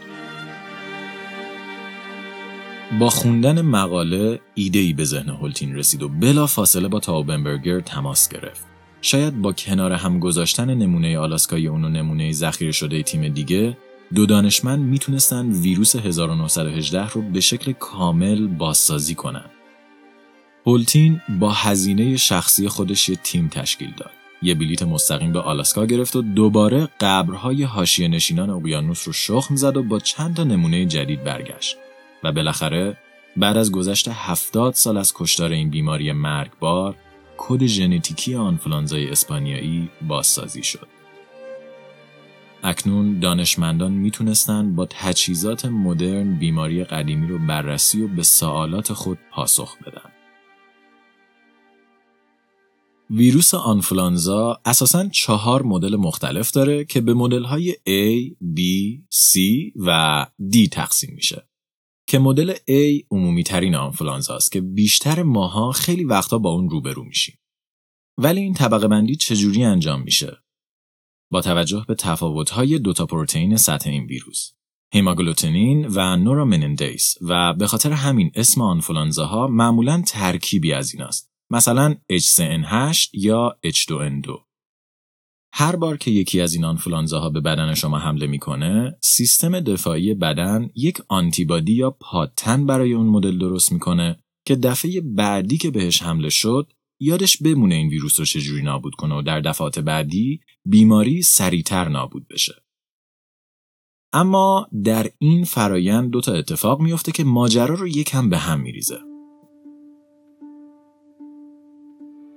با 3.00 3.08
خوندن 3.08 3.60
مقاله 3.60 4.40
ایده 4.54 4.78
ای 4.78 4.92
به 4.92 5.04
ذهن 5.04 5.28
هولتین 5.28 5.76
رسید 5.76 6.02
و 6.02 6.08
بلا 6.08 6.46
فاصله 6.46 6.88
با 6.88 7.00
تاوبنبرگر 7.00 7.80
تماس 7.80 8.28
گرفت. 8.28 8.66
شاید 9.00 9.42
با 9.42 9.52
کنار 9.52 9.92
هم 9.92 10.18
گذاشتن 10.18 10.74
نمونه 10.74 11.18
آلاسکای 11.18 11.66
اون 11.66 11.84
و 11.84 11.88
نمونه 11.88 12.32
ذخیره 12.32 12.72
شده 12.72 13.02
تیم 13.02 13.28
دیگه 13.28 13.76
دو 14.14 14.26
دانشمند 14.26 14.80
می‌تونستن 14.80 15.50
ویروس 15.50 15.96
1918 15.96 17.08
رو 17.08 17.22
به 17.22 17.40
شکل 17.40 17.72
کامل 17.72 18.46
بازسازی 18.46 19.14
کنن. 19.14 19.55
هولتین 20.66 21.20
با 21.28 21.52
هزینه 21.52 22.16
شخصی 22.16 22.68
خودش 22.68 23.08
یه 23.08 23.16
تیم 23.16 23.48
تشکیل 23.48 23.92
داد. 23.96 24.10
یه 24.42 24.54
بلیت 24.54 24.82
مستقیم 24.82 25.32
به 25.32 25.40
آلاسکا 25.40 25.86
گرفت 25.86 26.16
و 26.16 26.22
دوباره 26.22 26.88
قبرهای 27.00 27.62
حاشیه 27.62 28.08
نشینان 28.08 28.50
اقیانوس 28.50 29.06
رو 29.06 29.12
شخم 29.12 29.56
زد 29.56 29.76
و 29.76 29.82
با 29.82 29.98
چند 30.00 30.36
تا 30.36 30.44
نمونه 30.44 30.86
جدید 30.86 31.24
برگشت. 31.24 31.76
و 32.22 32.32
بالاخره 32.32 32.96
بعد 33.36 33.56
از 33.56 33.72
گذشت 33.72 34.08
هفتاد 34.08 34.74
سال 34.74 34.96
از 34.96 35.12
کشتار 35.14 35.50
این 35.50 35.70
بیماری 35.70 36.12
مرگبار 36.12 36.94
کد 37.36 37.66
ژنتیکی 37.66 38.34
آنفلانزای 38.34 39.10
اسپانیایی 39.10 39.90
بازسازی 40.08 40.62
شد. 40.62 40.88
اکنون 42.62 43.18
دانشمندان 43.18 43.92
می‌تونستند 43.92 44.76
با 44.76 44.86
تجهیزات 44.90 45.64
مدرن 45.64 46.38
بیماری 46.38 46.84
قدیمی 46.84 47.26
رو 47.26 47.38
بررسی 47.38 48.02
و 48.02 48.08
به 48.08 48.22
سوالات 48.22 48.92
خود 48.92 49.18
پاسخ 49.30 49.76
بدن. 49.78 50.15
ویروس 53.10 53.54
آنفلانزا 53.54 54.60
اساساً 54.64 55.08
چهار 55.08 55.62
مدل 55.62 55.96
مختلف 55.96 56.50
داره 56.50 56.84
که 56.84 57.00
به 57.00 57.14
مدل 57.14 57.44
های 57.44 57.72
A, 57.72 58.32
B, 58.56 58.60
C 59.14 59.38
و 59.76 60.26
D 60.52 60.68
تقسیم 60.68 61.14
میشه. 61.14 61.48
که 62.08 62.18
مدل 62.18 62.54
A 62.54 63.04
عمومی 63.10 63.42
ترین 63.42 63.74
آنفلانزا 63.74 64.36
است 64.36 64.52
که 64.52 64.60
بیشتر 64.60 65.22
ماها 65.22 65.72
خیلی 65.72 66.04
وقتا 66.04 66.38
با 66.38 66.50
اون 66.50 66.70
روبرو 66.70 67.04
میشیم. 67.04 67.38
ولی 68.18 68.40
این 68.40 68.54
طبقه 68.54 68.88
بندی 68.88 69.16
چجوری 69.16 69.64
انجام 69.64 70.02
میشه؟ 70.02 70.36
با 71.30 71.40
توجه 71.40 71.84
به 71.88 71.94
تفاوت‌های 71.94 72.78
دوتا 72.78 73.06
پروتئین 73.06 73.56
سطح 73.56 73.90
این 73.90 74.04
ویروس 74.04 74.52
هیماگلوتنین 74.92 75.86
و 75.86 76.16
نورامنندیس 76.16 77.14
و 77.20 77.54
به 77.54 77.66
خاطر 77.66 77.92
همین 77.92 78.30
اسم 78.34 78.60
آنفولانزاها 78.60 79.46
معمولا 79.46 80.02
ترکیبی 80.06 80.72
از 80.72 80.94
این 80.94 81.02
است. 81.02 81.35
مثلا 81.50 81.96
H3N8 82.12 83.08
یا 83.12 83.58
H2N2 83.66 84.46
هر 85.52 85.76
بار 85.76 85.96
که 85.96 86.10
یکی 86.10 86.40
از 86.40 86.54
این 86.54 86.64
آنفولانزاها 86.64 87.30
به 87.30 87.40
بدن 87.40 87.74
شما 87.74 87.98
حمله 87.98 88.26
می‌کنه، 88.26 88.98
سیستم 89.02 89.60
دفاعی 89.60 90.14
بدن 90.14 90.70
یک 90.74 90.98
آنتیبادی 91.08 91.72
یا 91.72 91.90
پادتن 91.90 92.66
برای 92.66 92.92
اون 92.92 93.06
مدل 93.06 93.38
درست 93.38 93.72
می‌کنه 93.72 94.16
که 94.46 94.56
دفعه 94.56 95.00
بعدی 95.00 95.58
که 95.58 95.70
بهش 95.70 96.02
حمله 96.02 96.28
شد 96.28 96.72
یادش 97.00 97.36
بمونه 97.36 97.74
این 97.74 97.88
ویروس 97.88 98.18
رو 98.20 98.26
چجوری 98.26 98.62
نابود 98.62 98.94
کنه 98.94 99.14
و 99.14 99.22
در 99.22 99.40
دفعات 99.40 99.78
بعدی 99.78 100.40
بیماری 100.66 101.22
سریعتر 101.22 101.88
نابود 101.88 102.28
بشه. 102.28 102.54
اما 104.12 104.68
در 104.84 105.10
این 105.18 105.44
فرایند 105.44 106.10
دو 106.10 106.20
تا 106.20 106.32
اتفاق 106.32 106.80
میفته 106.80 107.12
که 107.12 107.24
ماجرا 107.24 107.74
رو 107.74 107.88
یکم 107.88 108.28
به 108.28 108.38
هم 108.38 108.60
میریزه. 108.60 108.98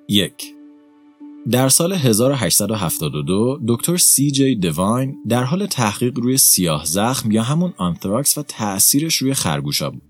یک 0.09 0.55
در 1.51 1.69
سال 1.69 1.93
1872 1.93 3.59
دکتر 3.67 3.97
سی 3.97 4.31
جی 4.31 4.55
دیواین 4.55 5.15
در 5.27 5.43
حال 5.43 5.65
تحقیق 5.65 6.19
روی 6.19 6.37
سیاه 6.37 6.85
زخم 6.85 7.31
یا 7.31 7.43
همون 7.43 7.73
آنتراکس 7.77 8.37
و 8.37 8.43
تأثیرش 8.43 9.15
روی 9.15 9.33
خرگوشا 9.33 9.89
بود. 9.89 10.01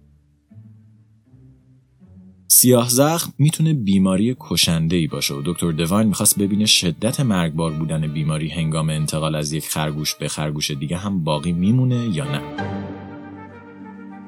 سیاه 2.47 2.89
زخم 2.89 3.33
می‌تونه 3.37 3.73
بیماری 3.73 4.35
کشنده 4.39 5.07
باشه 5.11 5.33
و 5.33 5.41
دکتر 5.45 5.71
دیواین 5.71 6.07
می‌خواست 6.07 6.39
ببینه 6.39 6.65
شدت 6.65 7.19
مرگبار 7.19 7.71
بودن 7.71 8.13
بیماری 8.13 8.49
هنگام 8.49 8.89
انتقال 8.89 9.35
از 9.35 9.53
یک 9.53 9.67
خرگوش 9.67 10.15
به 10.15 10.27
خرگوش 10.27 10.71
دیگه 10.71 10.97
هم 10.97 11.23
باقی 11.23 11.51
میمونه 11.51 12.09
یا 12.15 12.31
نه. 12.31 12.88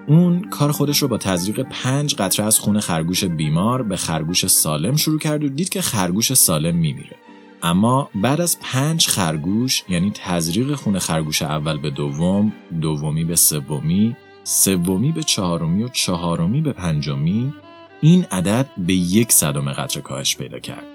اون 0.07 0.41
کار 0.49 0.71
خودش 0.71 1.01
رو 1.01 1.07
با 1.07 1.17
تزریق 1.17 1.59
پنج 1.59 2.15
قطره 2.15 2.45
از 2.45 2.59
خون 2.59 2.79
خرگوش 2.79 3.23
بیمار 3.23 3.83
به 3.83 3.95
خرگوش 3.95 4.47
سالم 4.47 4.95
شروع 4.95 5.19
کرد 5.19 5.43
و 5.43 5.49
دید 5.49 5.69
که 5.69 5.81
خرگوش 5.81 6.33
سالم 6.33 6.75
میمیره. 6.75 7.15
اما 7.63 8.09
بعد 8.15 8.41
از 8.41 8.57
پنج 8.59 9.07
خرگوش 9.07 9.83
یعنی 9.89 10.11
تزریق 10.15 10.75
خون 10.75 10.99
خرگوش 10.99 11.41
اول 11.41 11.77
به 11.77 11.89
دوم، 11.89 12.53
دومی 12.81 13.23
به 13.23 13.35
سومی، 13.35 14.15
سومی 14.43 15.11
به 15.11 15.23
چهارمی 15.23 15.83
و 15.83 15.87
چهارمی 15.87 16.61
به 16.61 16.73
پنجمی 16.73 17.53
این 18.01 18.25
عدد 18.31 18.69
به 18.77 18.93
یک 18.93 19.31
صدم 19.31 19.73
قطره 19.73 20.01
کاهش 20.01 20.35
پیدا 20.35 20.59
کرد. 20.59 20.85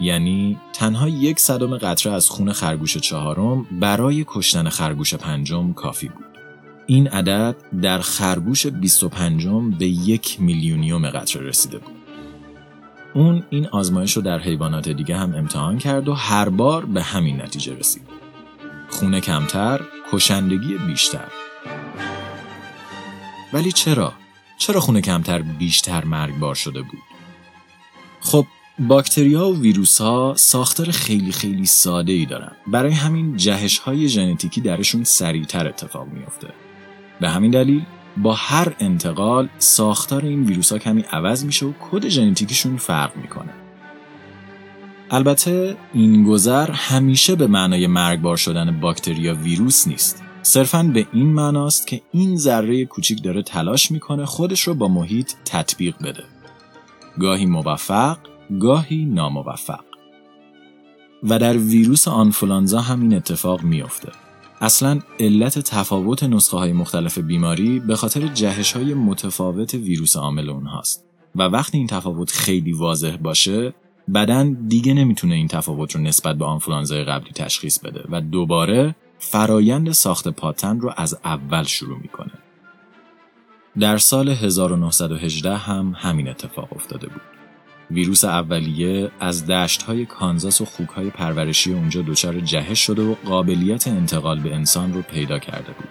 یعنی 0.00 0.58
تنها 0.72 1.08
یک 1.08 1.40
صدم 1.40 1.78
قطره 1.78 2.12
از 2.12 2.28
خون 2.28 2.52
خرگوش 2.52 2.96
چهارم 2.96 3.66
برای 3.80 4.24
کشتن 4.26 4.68
خرگوش 4.68 5.14
پنجم 5.14 5.72
کافی 5.72 6.08
بود. 6.08 6.37
این 6.90 7.08
عدد 7.08 7.56
در 7.82 7.98
خرگوش 7.98 8.66
25 8.66 9.46
به 9.78 9.86
یک 9.86 10.40
میلیونیوم 10.40 11.10
قطره 11.10 11.42
رسیده 11.42 11.78
بود. 11.78 11.94
اون 13.14 13.42
این 13.50 13.66
آزمایش 13.66 14.12
رو 14.12 14.22
در 14.22 14.38
حیوانات 14.38 14.88
دیگه 14.88 15.16
هم 15.16 15.34
امتحان 15.34 15.78
کرد 15.78 16.08
و 16.08 16.14
هر 16.14 16.48
بار 16.48 16.84
به 16.84 17.02
همین 17.02 17.42
نتیجه 17.42 17.74
رسید. 17.74 18.02
خونه 18.90 19.20
کمتر، 19.20 19.80
کشندگی 20.12 20.74
بیشتر. 20.86 21.28
ولی 23.52 23.72
چرا؟ 23.72 24.12
چرا 24.58 24.80
خونه 24.80 25.00
کمتر 25.00 25.42
بیشتر 25.42 26.04
مرگبار 26.04 26.54
شده 26.54 26.82
بود؟ 26.82 27.02
خب 28.20 28.46
باکتریا 28.78 29.48
و 29.48 29.60
ویروس 29.60 30.00
ها 30.00 30.34
ساختار 30.36 30.90
خیلی 30.90 31.32
خیلی 31.32 31.66
ساده 31.66 32.12
ای 32.12 32.26
دارن. 32.26 32.52
برای 32.66 32.92
همین 32.92 33.36
جهش 33.36 33.78
های 33.78 34.08
ژنتیکی 34.08 34.60
درشون 34.60 35.04
سریعتر 35.04 35.68
اتفاق 35.68 36.08
میافته. 36.08 36.67
به 37.20 37.30
همین 37.30 37.50
دلیل 37.50 37.82
با 38.16 38.34
هر 38.34 38.74
انتقال 38.80 39.48
ساختار 39.58 40.24
این 40.24 40.44
ویروس 40.44 40.72
ها 40.72 40.78
کمی 40.78 41.04
عوض 41.12 41.44
میشه 41.44 41.66
و 41.66 41.72
کد 41.80 42.08
ژنتیکیشون 42.08 42.76
فرق 42.76 43.16
می‌کنه. 43.16 43.52
البته 45.10 45.76
این 45.94 46.24
گذر 46.24 46.70
همیشه 46.70 47.34
به 47.34 47.46
معنای 47.46 47.86
مرگبار 47.86 48.36
شدن 48.36 48.80
باکتریا 48.80 49.34
ویروس 49.34 49.88
نیست. 49.88 50.22
صرفا 50.42 50.82
به 50.82 51.06
این 51.12 51.26
معناست 51.26 51.86
که 51.86 52.02
این 52.12 52.36
ذره 52.36 52.84
کوچیک 52.84 53.22
داره 53.22 53.42
تلاش 53.42 53.90
می‌کنه 53.90 54.24
خودش 54.24 54.60
رو 54.60 54.74
با 54.74 54.88
محیط 54.88 55.32
تطبیق 55.44 55.94
بده. 56.02 56.24
گاهی 57.20 57.46
موفق، 57.46 58.18
گاهی 58.60 59.04
ناموفق. 59.04 59.84
و 61.22 61.38
در 61.38 61.56
ویروس 61.56 62.08
آنفولانزا 62.08 62.80
هم 62.80 63.00
این 63.00 63.14
اتفاق 63.14 63.62
میافته. 63.62 64.12
اصلا 64.60 65.00
علت 65.20 65.58
تفاوت 65.58 66.22
نسخه 66.22 66.56
های 66.56 66.72
مختلف 66.72 67.18
بیماری 67.18 67.80
به 67.80 67.96
خاطر 67.96 68.26
جهش 68.26 68.72
های 68.72 68.94
متفاوت 68.94 69.74
ویروس 69.74 70.16
عامل 70.16 70.50
اونهاست 70.50 71.04
و 71.36 71.42
وقتی 71.42 71.78
این 71.78 71.86
تفاوت 71.86 72.30
خیلی 72.30 72.72
واضح 72.72 73.16
باشه 73.16 73.74
بدن 74.14 74.52
دیگه 74.52 74.94
نمی‌تونه 74.94 75.34
این 75.34 75.48
تفاوت 75.48 75.94
رو 75.96 76.00
نسبت 76.00 76.36
به 76.36 76.44
آنفولانزای 76.44 77.04
قبلی 77.04 77.30
تشخیص 77.30 77.78
بده 77.78 78.04
و 78.08 78.20
دوباره 78.20 78.96
فرایند 79.18 79.92
ساخت 79.92 80.28
پاتن 80.28 80.80
رو 80.80 80.92
از 80.96 81.18
اول 81.24 81.62
شروع 81.62 81.98
می‌کنه. 81.98 82.32
در 83.80 83.98
سال 83.98 84.28
1918 84.28 85.56
هم 85.56 85.94
همین 85.96 86.28
اتفاق 86.28 86.68
افتاده 86.72 87.06
بود. 87.06 87.37
ویروس 87.90 88.24
اولیه 88.24 89.10
از 89.20 89.46
دشت 89.46 89.82
های 89.82 90.06
کانزاس 90.06 90.60
و 90.60 90.64
خوک 90.64 90.88
های 90.88 91.10
پرورشی 91.10 91.72
اونجا 91.72 92.02
دچار 92.02 92.40
جهش 92.40 92.78
شده 92.78 93.02
و 93.02 93.14
قابلیت 93.24 93.88
انتقال 93.88 94.40
به 94.40 94.54
انسان 94.54 94.94
رو 94.94 95.02
پیدا 95.02 95.38
کرده 95.38 95.72
بود 95.72 95.88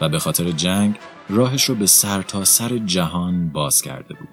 و 0.00 0.08
به 0.08 0.18
خاطر 0.18 0.50
جنگ 0.50 0.94
راهش 1.28 1.64
رو 1.64 1.74
به 1.74 1.86
سر 1.86 2.22
تا 2.22 2.44
سر 2.44 2.78
جهان 2.78 3.48
باز 3.48 3.82
کرده 3.82 4.14
بود. 4.14 4.28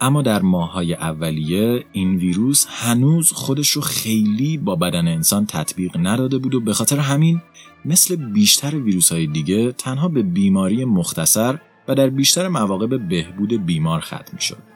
اما 0.00 0.22
در 0.22 0.42
ماهای 0.42 0.94
اولیه 0.94 1.84
این 1.92 2.16
ویروس 2.16 2.66
هنوز 2.68 3.32
خودش 3.32 3.70
رو 3.70 3.82
خیلی 3.82 4.58
با 4.58 4.76
بدن 4.76 5.08
انسان 5.08 5.46
تطبیق 5.46 5.96
نداده 5.96 6.38
بود 6.38 6.54
و 6.54 6.60
به 6.60 6.74
خاطر 6.74 6.98
همین 6.98 7.42
مثل 7.84 8.16
بیشتر 8.16 8.76
ویروس 8.76 9.12
های 9.12 9.26
دیگه 9.26 9.72
تنها 9.72 10.08
به 10.08 10.22
بیماری 10.22 10.84
مختصر 10.84 11.58
و 11.88 11.94
در 11.94 12.10
بیشتر 12.10 12.48
مواقع 12.48 12.86
به 12.86 12.98
بهبود 12.98 13.66
بیمار 13.66 14.00
ختم 14.00 14.36
شد. 14.36 14.69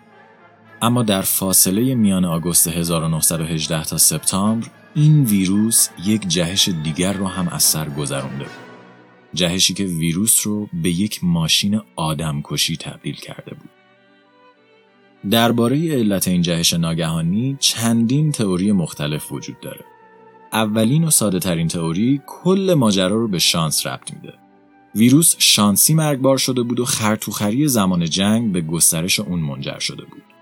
اما 0.85 1.03
در 1.03 1.23
فاصله 1.23 1.95
میان 1.95 2.25
آگوست 2.25 2.69
1918 2.69 3.85
تا 3.85 3.99
سپتامبر 3.99 4.67
این 4.95 5.25
ویروس 5.25 5.89
یک 6.05 6.29
جهش 6.29 6.69
دیگر 6.69 7.13
رو 7.13 7.27
هم 7.27 7.49
از 7.49 7.63
سر 7.63 7.89
گذرونده 7.89 8.45
بود. 8.45 8.65
جهشی 9.35 9.75
که 9.75 9.85
ویروس 9.85 10.47
رو 10.47 10.69
به 10.73 10.91
یک 10.91 11.21
ماشین 11.23 11.81
آدمکشی 11.97 12.77
تبدیل 12.77 13.15
کرده 13.15 13.55
بود. 13.55 13.71
درباره 15.31 15.93
علت 15.93 16.29
این 16.29 16.43
جهش 16.43 16.75
ناگهانی 16.75 17.57
چندین 17.61 18.33
تئوری 18.33 18.73
مختلف 18.73 19.33
وجود 19.33 19.61
داره. 19.61 19.85
اولین 20.53 21.05
و 21.05 21.11
ساده 21.11 21.39
ترین 21.39 21.69
تئوری 21.69 22.23
کل 22.27 22.75
ماجرا 22.79 23.17
رو 23.17 23.29
به 23.29 23.39
شانس 23.39 23.87
ربط 23.87 24.13
میده. 24.13 24.35
ویروس 24.95 25.35
شانسی 25.39 25.95
مرگبار 25.95 26.39
شده 26.39 26.63
بود 26.63 26.81
و 26.81 26.85
خرطوخری 26.85 27.69
زمان 27.69 28.05
جنگ 28.05 28.53
به 28.53 28.61
گسترش 28.61 29.21
اون 29.21 29.41
منجر 29.41 29.79
شده 29.79 30.05
بود. 30.05 30.34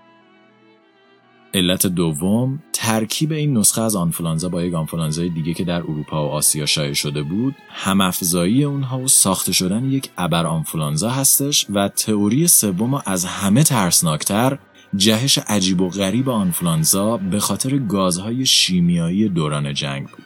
علت 1.53 1.87
دوم 1.87 2.59
ترکیب 2.73 3.31
این 3.31 3.57
نسخه 3.57 3.81
از 3.81 3.95
آنفولانزا 3.95 4.49
با 4.49 4.63
یک 4.63 4.73
آنفولانزای 4.73 5.29
دیگه 5.29 5.53
که 5.53 5.63
در 5.63 5.79
اروپا 5.79 6.27
و 6.27 6.31
آسیا 6.31 6.65
شایع 6.65 6.93
شده 6.93 7.23
بود 7.23 7.55
هم 7.69 8.01
افزایی 8.01 8.63
اونها 8.63 8.99
و 8.99 9.07
ساخته 9.07 9.51
شدن 9.51 9.85
یک 9.85 10.09
ابر 10.17 10.45
آنفولانزا 10.45 11.09
هستش 11.09 11.65
و 11.69 11.87
تئوری 11.87 12.47
سوم 12.47 13.01
از 13.05 13.25
همه 13.25 13.63
ترسناکتر 13.63 14.57
جهش 14.95 15.37
عجیب 15.37 15.81
و 15.81 15.89
غریب 15.89 16.29
آنفولانزا 16.29 17.17
به 17.17 17.39
خاطر 17.39 17.77
گازهای 17.77 18.45
شیمیایی 18.45 19.29
دوران 19.29 19.73
جنگ 19.73 20.07
بود. 20.07 20.23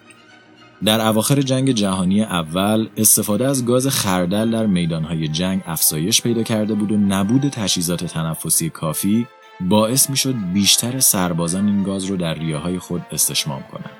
در 0.84 1.08
اواخر 1.08 1.42
جنگ 1.42 1.72
جهانی 1.72 2.24
اول 2.24 2.88
استفاده 2.98 3.48
از 3.48 3.66
گاز 3.66 3.88
خردل 3.88 4.52
در 4.52 4.66
میدانهای 4.66 5.28
جنگ 5.28 5.62
افزایش 5.66 6.22
پیدا 6.22 6.44
کرده 6.44 6.74
بود 6.74 6.92
و 6.92 6.98
نبود 6.98 7.50
تجهیزات 7.50 8.06
تنفسی 8.06 8.70
کافی 8.70 9.28
باعث 9.62 10.10
می 10.10 10.17
شد 10.17 10.36
بیشتر 10.54 11.00
سربازان 11.00 11.67
این 11.67 11.84
گاز 11.84 12.06
رو 12.06 12.17
در 12.17 12.34
ریاهای 12.34 12.80
خود 12.80 13.06
استشمام 13.12 13.63
کنند. 13.63 13.98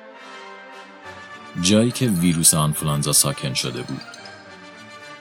جایی 1.62 1.92
که 1.92 2.08
ویروس 2.08 2.54
آنفولانزا 2.54 3.14
ساکن 3.14 3.54
شده 3.54 3.82
بود. 3.82 4.02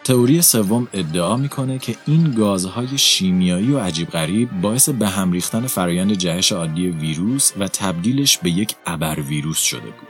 تئوری 0.05 0.42
سوم 0.42 0.88
ادعا 0.92 1.37
می‌کنه 1.37 1.79
که 1.79 1.96
این 2.07 2.31
گازهای 2.31 2.99
شیمیایی 2.99 3.72
و 3.72 3.79
عجیب 3.79 4.11
غریب 4.11 4.51
باعث 4.61 4.88
به 4.88 5.09
هم 5.09 5.33
ریختن 5.33 5.66
فرایند 5.66 6.12
جهش 6.12 6.53
عادی 6.53 6.88
ویروس 6.88 7.53
و 7.59 7.68
تبدیلش 7.68 8.38
به 8.38 8.51
یک 8.51 8.75
ابر 8.87 9.20
ویروس 9.20 9.59
شده 9.59 9.81
بود. 9.81 10.09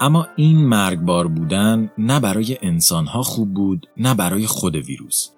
اما 0.00 0.26
این 0.36 0.56
مرگبار 0.66 1.28
بودن 1.28 1.90
نه 1.98 2.20
برای 2.20 2.58
انسانها 2.62 3.22
خوب 3.22 3.54
بود 3.54 3.86
نه 3.96 4.14
برای 4.14 4.46
خود 4.46 4.76
ویروس. 4.76 5.28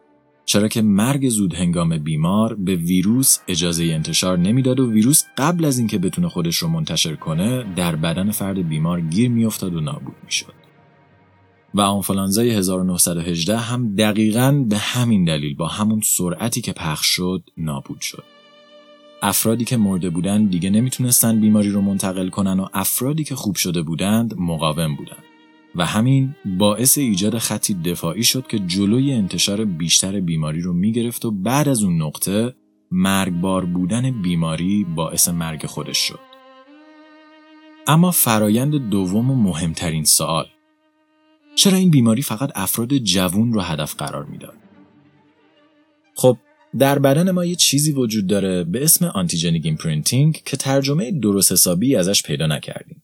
چرا 0.49 0.69
که 0.69 0.83
مرگ 0.83 1.29
زود 1.29 1.55
هنگام 1.55 1.99
بیمار 1.99 2.55
به 2.55 2.77
ویروس 2.77 3.39
اجازه 3.49 3.85
انتشار 3.85 4.39
نمی‌داد 4.39 4.81
و 4.81 4.91
ویروس 4.91 5.25
قبل 5.39 5.65
از 5.65 5.79
اینکه 5.79 5.99
بتونه 5.99 6.29
خودش 6.29 6.57
رو 6.57 6.69
منتشر 6.69 7.15
کنه 7.15 7.65
در 7.77 7.97
بدن 7.97 8.31
فرد 8.31 8.69
بیمار 8.69 9.01
گیر 9.01 9.29
میافتاد 9.29 9.75
و 9.75 9.81
نابود 9.81 10.15
می‌شد. 10.25 10.53
و 11.75 11.81
آنفولانزای 11.81 12.51
1918 12.51 13.59
هم 13.59 13.95
دقیقا 13.95 14.65
به 14.69 14.77
همین 14.79 15.25
دلیل 15.25 15.55
با 15.55 15.67
همون 15.67 16.01
سرعتی 16.05 16.61
که 16.61 16.73
پخش 16.73 17.07
شد 17.07 17.43
نابود 17.57 18.01
شد. 18.01 18.25
افرادی 19.23 19.65
که 19.65 19.77
مرده 19.77 20.11
بودند 20.11 20.51
دیگه 20.51 20.71
نمی‌تونستن 20.71 21.41
بیماری 21.41 21.71
رو 21.71 21.81
منتقل 21.81 22.29
کنن 22.29 22.61
و 22.61 22.67
افرادی 22.75 23.25
که 23.25 23.35
خوب 23.35 23.57
شده 23.57 23.83
بودند 23.83 24.35
مقاوم 24.39 24.97
بودند. 24.97 25.28
و 25.75 25.87
همین 25.87 26.35
باعث 26.45 26.99
ایجاد 26.99 27.39
خطی 27.39 27.75
دفاعی 27.75 28.25
شد 28.25 28.47
که 28.47 28.59
جلوی 28.59 29.13
انتشار 29.13 29.65
بیشتر 29.65 30.21
بیماری 30.21 30.61
رو 30.61 30.73
می‌گرفت 30.73 31.25
و 31.25 31.31
بعد 31.31 31.69
از 31.69 31.83
اون 31.83 32.03
نقطه 32.03 32.55
مرگبار 32.91 33.65
بودن 33.65 34.23
بیماری 34.23 34.87
باعث 34.95 35.29
مرگ 35.29 35.67
خودش 35.67 35.99
شد. 35.99 36.21
اما 37.87 38.11
فرایند 38.11 38.75
دوم 38.91 39.31
و 39.31 39.35
مهمترین 39.35 40.05
سوال 40.05 40.47
چرا 41.55 41.77
این 41.77 41.91
بیماری 41.91 42.23
فقط 42.23 42.51
افراد 42.55 42.99
جوون 42.99 43.53
رو 43.53 43.61
هدف 43.61 43.95
قرار 43.95 44.25
می‌داد؟ 44.25 44.57
خب 46.15 46.39
در 46.79 46.99
بدن 46.99 47.31
ما 47.31 47.45
یه 47.45 47.55
چیزی 47.55 47.93
وجود 47.93 48.27
داره 48.27 48.65
به 48.65 48.85
اسم 48.85 49.05
antigenic 49.05 49.67
imprinting 49.67 50.43
که 50.45 50.57
ترجمه 50.57 51.11
درست 51.11 51.53
حسابی 51.53 51.97
ازش 51.97 52.23
پیدا 52.23 52.47
نکردیم. 52.47 52.98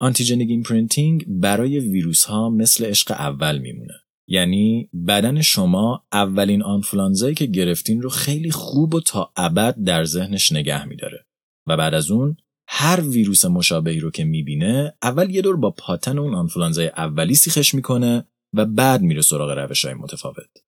antigenic 0.00 0.50
imprinting 0.50 1.24
برای 1.28 1.78
ویروس 1.78 2.24
ها 2.24 2.50
مثل 2.50 2.84
عشق 2.84 3.10
اول 3.10 3.58
میمونه. 3.58 3.94
یعنی 4.28 4.90
بدن 5.08 5.40
شما 5.40 6.06
اولین 6.12 6.62
آنفولانزایی 6.62 7.34
که 7.34 7.46
گرفتین 7.46 8.02
رو 8.02 8.08
خیلی 8.08 8.50
خوب 8.50 8.94
و 8.94 9.00
تا 9.00 9.32
ابد 9.36 9.74
در 9.84 10.04
ذهنش 10.04 10.52
نگه 10.52 10.84
میداره 10.84 11.26
و 11.66 11.76
بعد 11.76 11.94
از 11.94 12.10
اون 12.10 12.36
هر 12.68 13.00
ویروس 13.00 13.44
مشابهی 13.44 14.00
رو 14.00 14.10
که 14.10 14.24
می‌بینه 14.24 14.94
اول 15.02 15.30
یه 15.30 15.42
دور 15.42 15.56
با 15.56 15.70
pattern 15.70 16.18
اون 16.18 16.34
آنفولانزای 16.34 16.86
اولی 16.86 17.34
سیخش 17.34 17.74
می‌کنه 17.74 18.24
و 18.54 18.64
بعد 18.64 19.02
میره 19.02 19.20
سراغ 19.20 19.50
روش 19.50 19.84
های 19.84 19.94
متفاوت. 19.94 20.67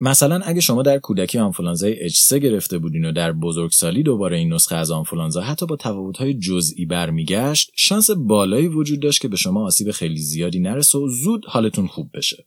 مثلا 0.00 0.40
اگه 0.44 0.60
شما 0.60 0.82
در 0.82 0.98
کودکی 0.98 1.38
آنفولانزای 1.38 2.10
H3 2.10 2.32
گرفته 2.32 2.78
بودین 2.78 3.04
و 3.04 3.12
در 3.12 3.32
بزرگسالی 3.32 4.02
دوباره 4.02 4.36
این 4.36 4.52
نسخه 4.52 4.76
از 4.76 4.90
آنفولانزا 4.90 5.40
حتی 5.40 5.66
با 5.66 5.76
تفاوت‌های 5.76 6.34
جزئی 6.34 6.86
برمیگشت 6.86 7.72
شانس 7.76 8.10
بالایی 8.10 8.68
وجود 8.68 9.00
داشت 9.00 9.20
که 9.20 9.28
به 9.28 9.36
شما 9.36 9.66
آسیب 9.66 9.90
خیلی 9.90 10.16
زیادی 10.16 10.60
نرسه 10.60 10.98
و 10.98 11.08
زود 11.08 11.44
حالتون 11.46 11.86
خوب 11.86 12.10
بشه. 12.14 12.46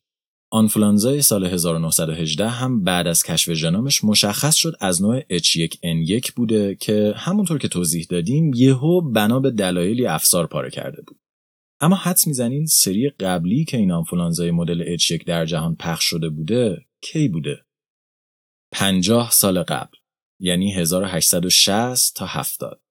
آنفولانزای 0.54 1.22
سال 1.22 1.46
1918 1.46 2.48
هم 2.48 2.84
بعد 2.84 3.08
از 3.08 3.24
کشف 3.24 3.54
ژنومش 3.54 4.04
مشخص 4.04 4.56
شد 4.56 4.74
از 4.80 5.02
نوع 5.02 5.22
H1N1 5.22 6.32
بوده 6.36 6.76
که 6.76 7.14
همونطور 7.18 7.58
که 7.58 7.68
توضیح 7.68 8.06
دادیم 8.10 8.52
یهو 8.56 9.02
بنا 9.02 9.40
به 9.40 9.52
دلایلی 9.52 10.06
افسار 10.06 10.48
پاره 10.48 10.70
کرده 10.70 11.02
بود. 11.08 11.18
اما 11.82 11.96
حدس 11.96 12.28
می‌زنین 12.28 12.66
سری 12.66 13.10
قبلی 13.10 13.66
که 13.66 13.78
این 13.78 13.92
آنفولانزای 13.92 14.52
مدل 14.52 14.98
H1 14.98 15.24
در 15.26 15.46
جهان 15.46 15.76
پخش 15.76 16.04
شده 16.04 16.30
بوده 16.30 16.86
کی 17.02 17.28
بوده؟ 17.28 17.66
50 18.72 19.32
سال 19.32 19.64
قبل 19.64 19.98
یعنی 20.40 20.74
1860 20.74 22.16
تا 22.16 22.26
70 22.26 22.82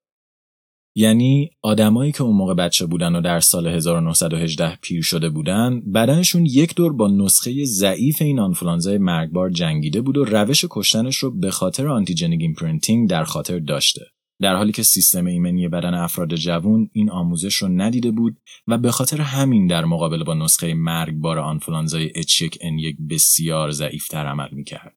یعنی 0.95 1.51
آدمایی 1.63 2.13
که 2.13 2.23
اون 2.23 2.37
موقع 2.37 2.55
بچه 2.55 2.87
بودن 2.87 3.17
و 3.17 3.21
در 3.21 3.41
سال 3.41 3.67
1918 3.67 4.79
پیر 4.83 5.03
شده 5.03 5.29
بودن 5.29 5.81
بدنشون 5.81 6.47
یک 6.47 6.75
دور 6.75 6.93
با 6.93 7.09
نسخه 7.09 7.65
ضعیف 7.65 8.23
این 8.23 8.39
آنفولانزای 8.39 8.99
مرگبار 8.99 9.51
جنگیده 9.51 10.01
بود 10.01 10.17
و 10.17 10.25
روش 10.25 10.65
کشتنش 10.71 11.17
رو 11.17 11.31
به 11.31 11.51
خاطر 11.51 11.89
antigenic 11.89 12.41
imprinting 12.41 13.11
در 13.11 13.25
خاطر 13.25 13.59
داشته 13.59 14.07
در 14.41 14.57
حالی 14.57 14.73
که 14.73 14.83
سیستم 14.83 15.27
ایمنی 15.27 15.69
بدن 15.69 15.95
افراد 15.95 16.35
جوون 16.35 16.91
این 16.93 17.11
آموزش 17.11 17.55
رو 17.55 17.69
ندیده 17.69 18.11
بود 18.11 18.41
و 18.67 18.79
به 18.79 18.91
خاطر 18.91 19.21
همین 19.21 19.67
در 19.67 19.85
مقابل 19.85 20.25
با 20.25 20.35
نسخه 20.35 20.75
مرگبار 20.75 21.39
آنفولانزای 21.39 22.11
H1N1 22.11 23.03
بسیار 23.11 23.71
ضعیفتر 23.71 24.27
عمل 24.27 24.49
می‌کرد. 24.53 24.97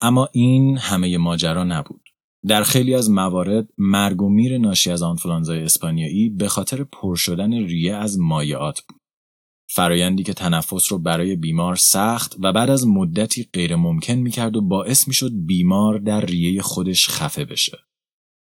اما 0.00 0.28
این 0.32 0.78
همه 0.78 1.18
ماجرا 1.18 1.64
نبود. 1.64 2.08
در 2.46 2.62
خیلی 2.62 2.94
از 2.94 3.10
موارد 3.10 3.68
مرگ 3.78 4.22
و 4.22 4.28
میر 4.28 4.58
ناشی 4.58 4.90
از 4.90 5.02
آنفولانزای 5.02 5.62
اسپانیایی 5.62 6.28
به 6.28 6.48
خاطر 6.48 6.84
پر 6.84 7.16
شدن 7.16 7.52
ریه 7.52 7.94
از 7.94 8.18
مایعات 8.18 8.80
بود. 8.88 9.00
فرایندی 9.68 10.22
که 10.22 10.34
تنفس 10.34 10.92
رو 10.92 10.98
برای 10.98 11.36
بیمار 11.36 11.76
سخت 11.76 12.36
و 12.40 12.52
بعد 12.52 12.70
از 12.70 12.86
مدتی 12.86 13.48
غیر 13.52 13.76
ممکن 13.76 14.14
می‌کرد 14.14 14.56
و 14.56 14.60
باعث 14.60 15.08
می‌شد 15.08 15.30
بیمار 15.46 15.98
در 15.98 16.20
ریه 16.26 16.62
خودش 16.62 17.08
خفه 17.08 17.44
بشه. 17.44 17.78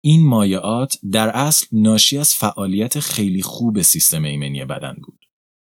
این 0.05 0.27
مایعات 0.27 0.99
در 1.11 1.29
اصل 1.29 1.65
ناشی 1.71 2.17
از 2.17 2.33
فعالیت 2.33 2.99
خیلی 2.99 3.41
خوب 3.41 3.81
سیستم 3.81 4.23
ایمنی 4.23 4.65
بدن 4.65 4.97
بود. 5.03 5.25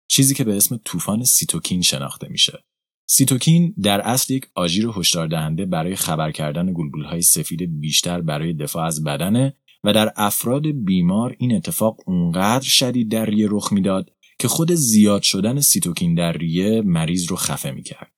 چیزی 0.07 0.35
که 0.35 0.43
به 0.43 0.57
اسم 0.57 0.79
طوفان 0.85 1.23
سیتوکین 1.23 1.81
شناخته 1.81 2.27
میشه. 2.29 2.63
سیتوکین 3.09 3.75
در 3.81 4.01
اصل 4.01 4.33
یک 4.33 4.45
آژیر 4.55 4.87
هشدار 4.95 5.27
دهنده 5.27 5.65
برای 5.65 5.95
خبر 5.95 6.31
کردن 6.31 6.73
های 7.05 7.21
سفید 7.21 7.79
بیشتر 7.79 8.21
برای 8.21 8.53
دفاع 8.53 8.85
از 8.85 9.03
بدنه 9.03 9.57
و 9.83 9.93
در 9.93 10.13
افراد 10.15 10.67
بیمار 10.67 11.35
این 11.39 11.55
اتفاق 11.55 11.97
اونقدر 12.05 12.67
شدید 12.67 13.11
در 13.11 13.25
ریه 13.25 13.47
رخ 13.49 13.73
می‌داد 13.73 14.11
که 14.39 14.47
خود 14.47 14.71
زیاد 14.71 15.21
شدن 15.21 15.59
سیتوکین 15.59 16.15
در 16.15 16.33
ریه 16.33 16.81
مریض 16.81 17.25
رو 17.25 17.35
خفه 17.35 17.71
می‌کرد. 17.71 18.12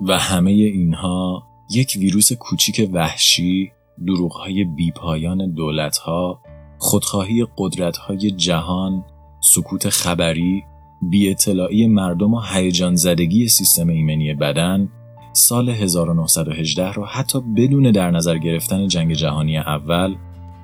و 0.00 0.18
همه 0.18 0.50
اینها 0.50 1.42
یک 1.70 1.96
ویروس 2.00 2.32
کوچیک 2.32 2.90
وحشی 2.92 3.72
دروغهای 4.06 4.64
بیپایان 4.64 5.52
دولتها 5.52 6.40
خودخواهی 6.78 7.46
قدرتهای 7.58 8.30
جهان 8.30 9.04
سکوت 9.40 9.88
خبری 9.88 10.64
بی 11.10 11.30
اطلاعی 11.30 11.86
مردم 11.86 12.34
و 12.34 12.40
هیجان 12.52 12.94
زدگی 12.94 13.48
سیستم 13.48 13.88
ایمنی 13.88 14.34
بدن 14.34 14.88
سال 15.32 15.68
1918 15.68 16.92
رو 16.92 17.04
حتی 17.04 17.40
بدون 17.40 17.90
در 17.90 18.10
نظر 18.10 18.38
گرفتن 18.38 18.88
جنگ 18.88 19.12
جهانی 19.12 19.58
اول 19.58 20.16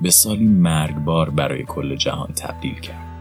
به 0.03 0.11
سالی 0.11 0.47
مرگبار 0.47 1.31
برای 1.31 1.65
کل 1.65 1.97
جهان 1.97 2.33
تبدیل 2.33 2.75
کرد. 2.75 3.16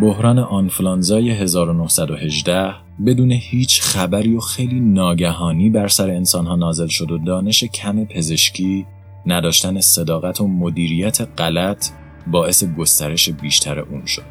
بحران 0.00 0.38
آنفلانزای 0.38 1.30
1918 1.30 2.74
بدون 3.06 3.32
هیچ 3.32 3.80
خبری 3.80 4.36
و 4.36 4.40
خیلی 4.40 4.80
ناگهانی 4.80 5.70
بر 5.70 5.88
سر 5.88 6.10
انسانها 6.10 6.56
نازل 6.56 6.86
شد 6.86 7.10
و 7.10 7.18
دانش 7.18 7.64
کم 7.64 8.04
پزشکی 8.04 8.86
نداشتن 9.26 9.80
صداقت 9.80 10.40
و 10.40 10.46
مدیریت 10.46 11.28
غلط 11.38 11.88
باعث 12.26 12.64
گسترش 12.64 13.28
بیشتر 13.28 13.78
اون 13.78 14.06
شد. 14.06 14.22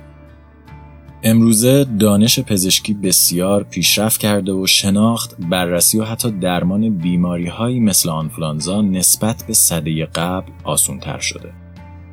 امروزه 1.24 1.86
دانش 2.00 2.40
پزشکی 2.40 2.94
بسیار 2.94 3.64
پیشرفت 3.64 4.20
کرده 4.20 4.52
و 4.52 4.68
شناخت، 4.68 5.36
بررسی 5.50 6.00
و 6.00 6.04
حتی 6.04 6.32
درمان 6.32 6.98
بیماری 6.98 7.48
هایی 7.48 7.80
مثل 7.80 8.10
آنفلانزا 8.10 8.82
نسبت 8.82 9.44
به 9.48 9.54
صده 9.54 10.06
قبل 10.06 10.52
آسون 10.64 11.00
تر 11.00 11.20
شده. 11.20 11.65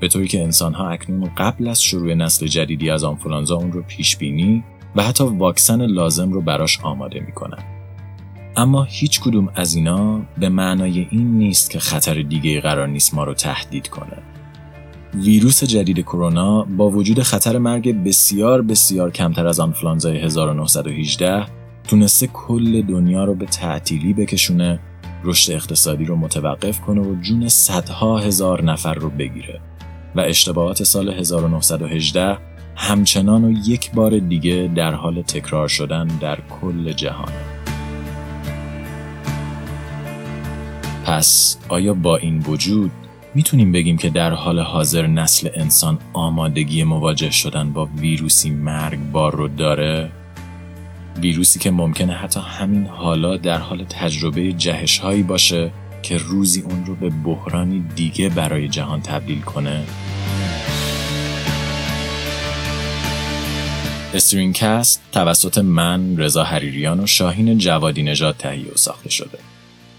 به 0.02 0.08
طوری 0.08 0.28
که 0.28 0.42
انسان 0.42 0.74
ها 0.74 0.88
اکنون 0.88 1.30
قبل 1.36 1.68
از 1.68 1.82
شروع 1.82 2.14
نسل 2.14 2.46
جدیدی 2.46 2.90
از 2.90 3.04
آنفولانزا 3.04 3.56
اون 3.56 3.72
رو 3.72 3.82
پیش 3.82 4.16
بینی 4.16 4.64
و 4.96 5.02
حتی 5.02 5.24
واکسن 5.24 5.86
لازم 5.86 6.32
رو 6.32 6.40
براش 6.40 6.80
آماده 6.80 7.20
می‌کنن. 7.20 7.58
اما 8.56 8.82
هیچ 8.82 9.20
کدوم 9.20 9.48
از 9.54 9.74
اینا 9.74 10.22
به 10.38 10.48
معنای 10.48 11.06
این 11.10 11.38
نیست 11.38 11.70
که 11.70 11.78
خطر 11.78 12.22
دیگه 12.22 12.60
قرار 12.60 12.88
نیست 12.88 13.14
ما 13.14 13.24
رو 13.24 13.34
تهدید 13.34 13.88
کنه. 13.88 14.18
ویروس 15.14 15.64
جدید 15.64 16.00
کرونا 16.00 16.62
با 16.62 16.90
وجود 16.90 17.22
خطر 17.22 17.58
مرگ 17.58 18.02
بسیار 18.04 18.62
بسیار 18.62 19.10
کمتر 19.10 19.46
از 19.46 19.60
آنفلانزای 19.60 20.18
1918 20.18 21.46
تونسته 21.88 22.26
کل 22.26 22.82
دنیا 22.82 23.24
رو 23.24 23.34
به 23.34 23.46
تعطیلی 23.46 24.12
بکشونه 24.12 24.80
رشد 25.24 25.52
اقتصادی 25.52 26.04
رو 26.04 26.16
متوقف 26.16 26.80
کنه 26.80 27.00
و 27.00 27.14
جون 27.20 27.48
صدها 27.48 28.18
هزار 28.18 28.64
نفر 28.64 28.94
رو 28.94 29.10
بگیره 29.10 29.60
و 30.14 30.20
اشتباهات 30.20 30.82
سال 30.82 31.08
1918 31.08 32.38
همچنان 32.76 33.44
و 33.44 33.52
یک 33.66 33.90
بار 33.92 34.18
دیگه 34.18 34.70
در 34.74 34.94
حال 34.94 35.22
تکرار 35.22 35.68
شدن 35.68 36.06
در 36.06 36.38
کل 36.60 36.92
جهانه. 36.92 37.32
پس 41.04 41.58
آیا 41.68 41.94
با 41.94 42.16
این 42.16 42.38
وجود 42.38 42.90
می‌تونیم 43.34 43.72
بگیم 43.72 43.96
که 43.96 44.10
در 44.10 44.30
حال 44.30 44.60
حاضر 44.60 45.06
نسل 45.06 45.48
انسان 45.54 45.98
آمادگی 46.12 46.84
مواجه 46.84 47.30
شدن 47.30 47.72
با 47.72 47.88
ویروسی 47.96 48.50
مرگبار 48.50 49.34
رو 49.34 49.48
داره؟ 49.48 50.10
ویروسی 51.20 51.58
که 51.58 51.70
ممکنه 51.70 52.12
حتی 52.12 52.40
همین 52.40 52.86
حالا 52.86 53.36
در 53.36 53.58
حال 53.58 53.84
تجربه 53.84 54.52
جهش 54.52 54.98
هایی 54.98 55.22
باشه 55.22 55.70
که 56.02 56.18
روزی 56.18 56.60
اون 56.60 56.86
رو 56.86 56.94
به 56.94 57.10
بحرانی 57.10 57.84
دیگه 57.94 58.28
برای 58.28 58.68
جهان 58.68 59.02
تبدیل 59.02 59.40
کنه؟ 59.40 59.84
استرینکست 64.14 65.02
توسط 65.12 65.58
من 65.58 66.16
رضا 66.16 66.44
حریریان 66.44 67.00
و 67.00 67.06
شاهین 67.06 67.58
جوادی 67.58 68.02
نژاد 68.02 68.36
تهیه 68.36 68.72
و 68.72 68.76
ساخته 68.76 69.10
شده. 69.10 69.38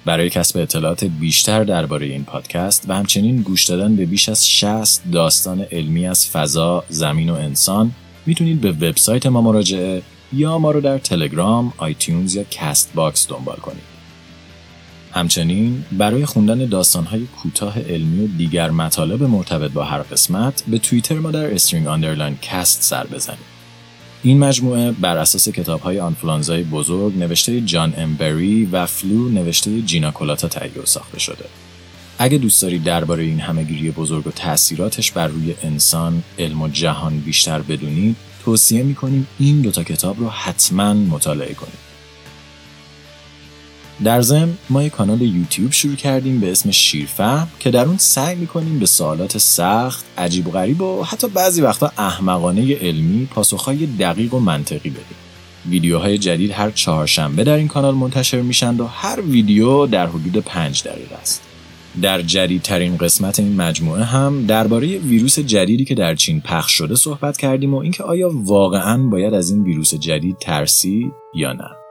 برای 0.06 0.30
کسب 0.30 0.60
اطلاعات 0.60 1.04
بیشتر 1.04 1.64
درباره 1.64 2.06
این 2.06 2.24
پادکست 2.24 2.90
و 2.90 2.96
همچنین 2.96 3.42
گوش 3.42 3.66
دادن 3.66 3.96
به 3.96 4.06
بیش 4.06 4.30
از 4.30 4.50
60 4.50 5.02
داستان 5.12 5.62
علمی 5.62 6.08
از 6.08 6.30
فضا، 6.30 6.84
زمین 6.90 7.30
و 7.30 7.34
انسان 7.34 7.92
می‌تونید 8.26 8.62
به 8.62 8.72
وبسایت 8.72 9.26
ما 9.26 9.42
مراجعه 9.42 10.02
یا 10.34 10.58
ما 10.58 10.72
رو 10.72 10.82
در 10.82 10.98
تلگرام، 10.98 11.74
iTunes 11.78 12.36
یا 12.36 12.44
Castbox 12.52 13.28
دنبال 13.30 13.58
کنید. 13.58 13.93
همچنین 15.14 15.86
برای 15.92 16.26
خوندن 16.26 16.66
داستانهای 16.66 17.26
کوتاه 17.42 17.80
علمی 17.80 18.26
و 18.26 18.28
دیگر 18.28 18.70
مطالب 18.70 19.24
مرتبط 19.24 19.72
با 19.72 19.84
هر 19.84 20.02
قسمت 20.02 20.64
به 20.68 20.78
توییتر 20.78 21.16
ما 21.16 21.32
در 21.32 21.54
string 21.54 21.88
underline 21.88 22.38
cast 22.42 22.84
سر 22.84 23.08
بزنید. 23.08 23.54
این 24.24 24.40
مجموعه 24.40 24.92
بر 24.92 25.18
اساس 25.18 25.50
کتاب 25.50 25.82
های 25.82 26.00
آنفلانزای 26.00 26.64
بزرگ 26.64 27.18
نوشته 27.18 27.62
جان 27.62 27.94
ام 27.98 28.15
بری 28.15 28.66
و 28.66 28.86
Flu 28.86 29.30
نوشته 29.30 29.82
جینا 29.82 30.12
کولاتا 30.12 30.48
تهیه 30.48 30.82
و 30.84 30.86
ساخته 30.86 31.20
شده. 31.20 31.46
اگه 32.18 32.38
دوست 32.38 32.62
دارید 32.62 32.84
درباره 32.84 33.24
این 33.24 33.40
همهگیری 33.40 33.92
بزرگ 33.92 34.28
و 34.28 34.32
تاثیراتش 34.32 35.12
بر 35.12 35.28
روی 35.28 35.56
انسان، 35.64 36.24
علم 36.40 36.62
و 36.62 36.68
جهان 36.68 37.20
بیشتر 37.20 37.62
بدونید، 37.62 38.16
توصیه 38.46 38.84
می‌کنیم 38.84 39.28
این 39.40 39.62
دوتا 39.62 39.84
کتاب 39.84 40.20
رو 40.20 40.30
حتما 40.30 40.94
مطالعه 40.94 41.54
کنید. 41.54 41.93
در 44.04 44.22
ضمن 44.22 44.54
ما 44.70 44.84
یک 44.84 44.92
کانال 44.92 45.22
یوتیوب 45.22 45.72
شروع 45.72 45.96
کردیم 45.96 46.40
به 46.40 46.52
اسم 46.52 46.72
شیرفهم 46.72 47.48
که 47.60 47.72
در 47.72 47.86
اون 47.86 47.98
سعی 47.98 48.36
می‌کنیم 48.36 48.80
به 48.80 48.86
سوالات 48.86 49.38
سخت، 49.38 50.06
عجیب 50.18 50.48
و 50.48 50.52
غریب 50.52 50.82
و 50.82 51.04
حتی 51.04 51.28
بعضی 51.28 51.62
وقتا 51.62 51.92
احمقانه 51.98 52.76
علمی 52.76 53.26
پاسخهای 53.26 53.86
دقیق 53.86 54.34
و 54.34 54.40
منطقی 54.40 54.90
بدیم. 54.90 55.18
ویدیوهای 55.70 56.18
جدید 56.18 56.52
هر 56.52 56.72
چهارشنبه 56.72 57.44
در 57.44 57.56
این 57.56 57.68
کانال 57.68 57.96
منتشر 57.96 58.42
میشند 58.42 58.80
و 58.82 58.86
هر 58.86 59.22
ویدیو 59.22 59.86
در 59.86 60.08
حدود 60.08 60.38
پنج 60.38 60.84
دقیقه 60.84 61.16
است. 61.16 61.42
در 62.02 62.22
جدیدترین 62.22 62.98
قسمت 62.98 63.40
این 63.40 63.56
مجموعه 63.56 64.04
هم 64.04 64.46
درباره 64.46 64.98
ویروس 64.98 65.40
جدیدی 65.40 65.86
که 65.86 65.96
در 65.96 66.16
چین 66.16 66.42
پخش 66.42 66.72
شده 66.72 66.96
صحبت 66.96 67.38
کردیم 67.38 67.74
و 67.74 67.78
اینکه 67.78 68.04
آیا 68.04 68.32
واقعا 68.34 68.98
باید 69.04 69.34
از 69.34 69.52
این 69.52 69.64
ویروس 69.64 69.94
جدید 69.94 70.38
ترسید 70.38 71.12
یا 71.36 71.54
نه. 71.54 71.83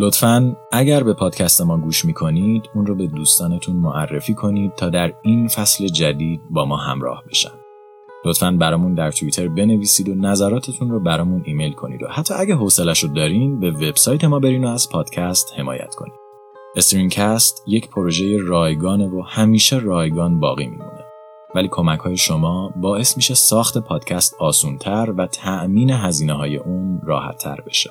لطفا 0.00 0.56
اگر 0.72 1.02
به 1.02 1.14
پادکست 1.14 1.60
ما 1.60 1.78
گوش 1.78 2.04
می‌کنید 2.04 2.70
اون 2.74 2.86
رو 2.86 2.94
به 2.94 3.06
دوستانتون 3.06 3.76
معرفی 3.76 4.34
کنید 4.34 4.74
تا 4.74 4.88
در 4.88 5.12
این 5.22 5.48
فصل 5.48 5.86
جدید 5.86 6.40
با 6.50 6.64
ما 6.64 6.76
همراه 6.76 7.24
بشن. 7.30 7.50
لطفا 8.24 8.50
برامون 8.50 8.94
در 8.94 9.10
توییتر 9.10 9.48
بنویسید 9.48 10.08
و 10.08 10.14
نظراتتون 10.14 10.90
رو 10.90 11.00
برامون 11.00 11.42
ایمیل 11.44 11.72
کنید 11.72 12.02
و 12.02 12.06
حتی 12.08 12.34
اگه 12.34 12.54
حوصلش 12.54 12.98
رو 13.02 13.08
دارین 13.08 13.60
به 13.60 13.70
وبسایت 13.70 14.24
ما 14.24 14.38
برین 14.38 14.64
و 14.64 14.68
از 14.68 14.88
پادکست 14.88 15.52
حمایت 15.56 15.94
کنید. 15.94 16.18
استرینکست 16.76 17.62
یک 17.66 17.90
پروژه 17.90 18.36
رایگانه 18.40 19.08
و 19.08 19.22
همیشه 19.26 19.78
رایگان 19.78 20.40
باقی 20.40 20.66
میمونه. 20.66 21.04
ولی 21.54 21.68
کمک 21.70 22.00
های 22.00 22.16
شما 22.16 22.72
باعث 22.76 23.16
میشه 23.16 23.34
ساخت 23.34 23.78
پادکست 23.78 24.34
آسونتر 24.40 25.14
و 25.16 25.26
تأمین 25.26 25.90
هزینه 25.90 26.32
های 26.32 26.56
اون 26.56 27.00
راحتتر 27.04 27.60
بشه. 27.66 27.90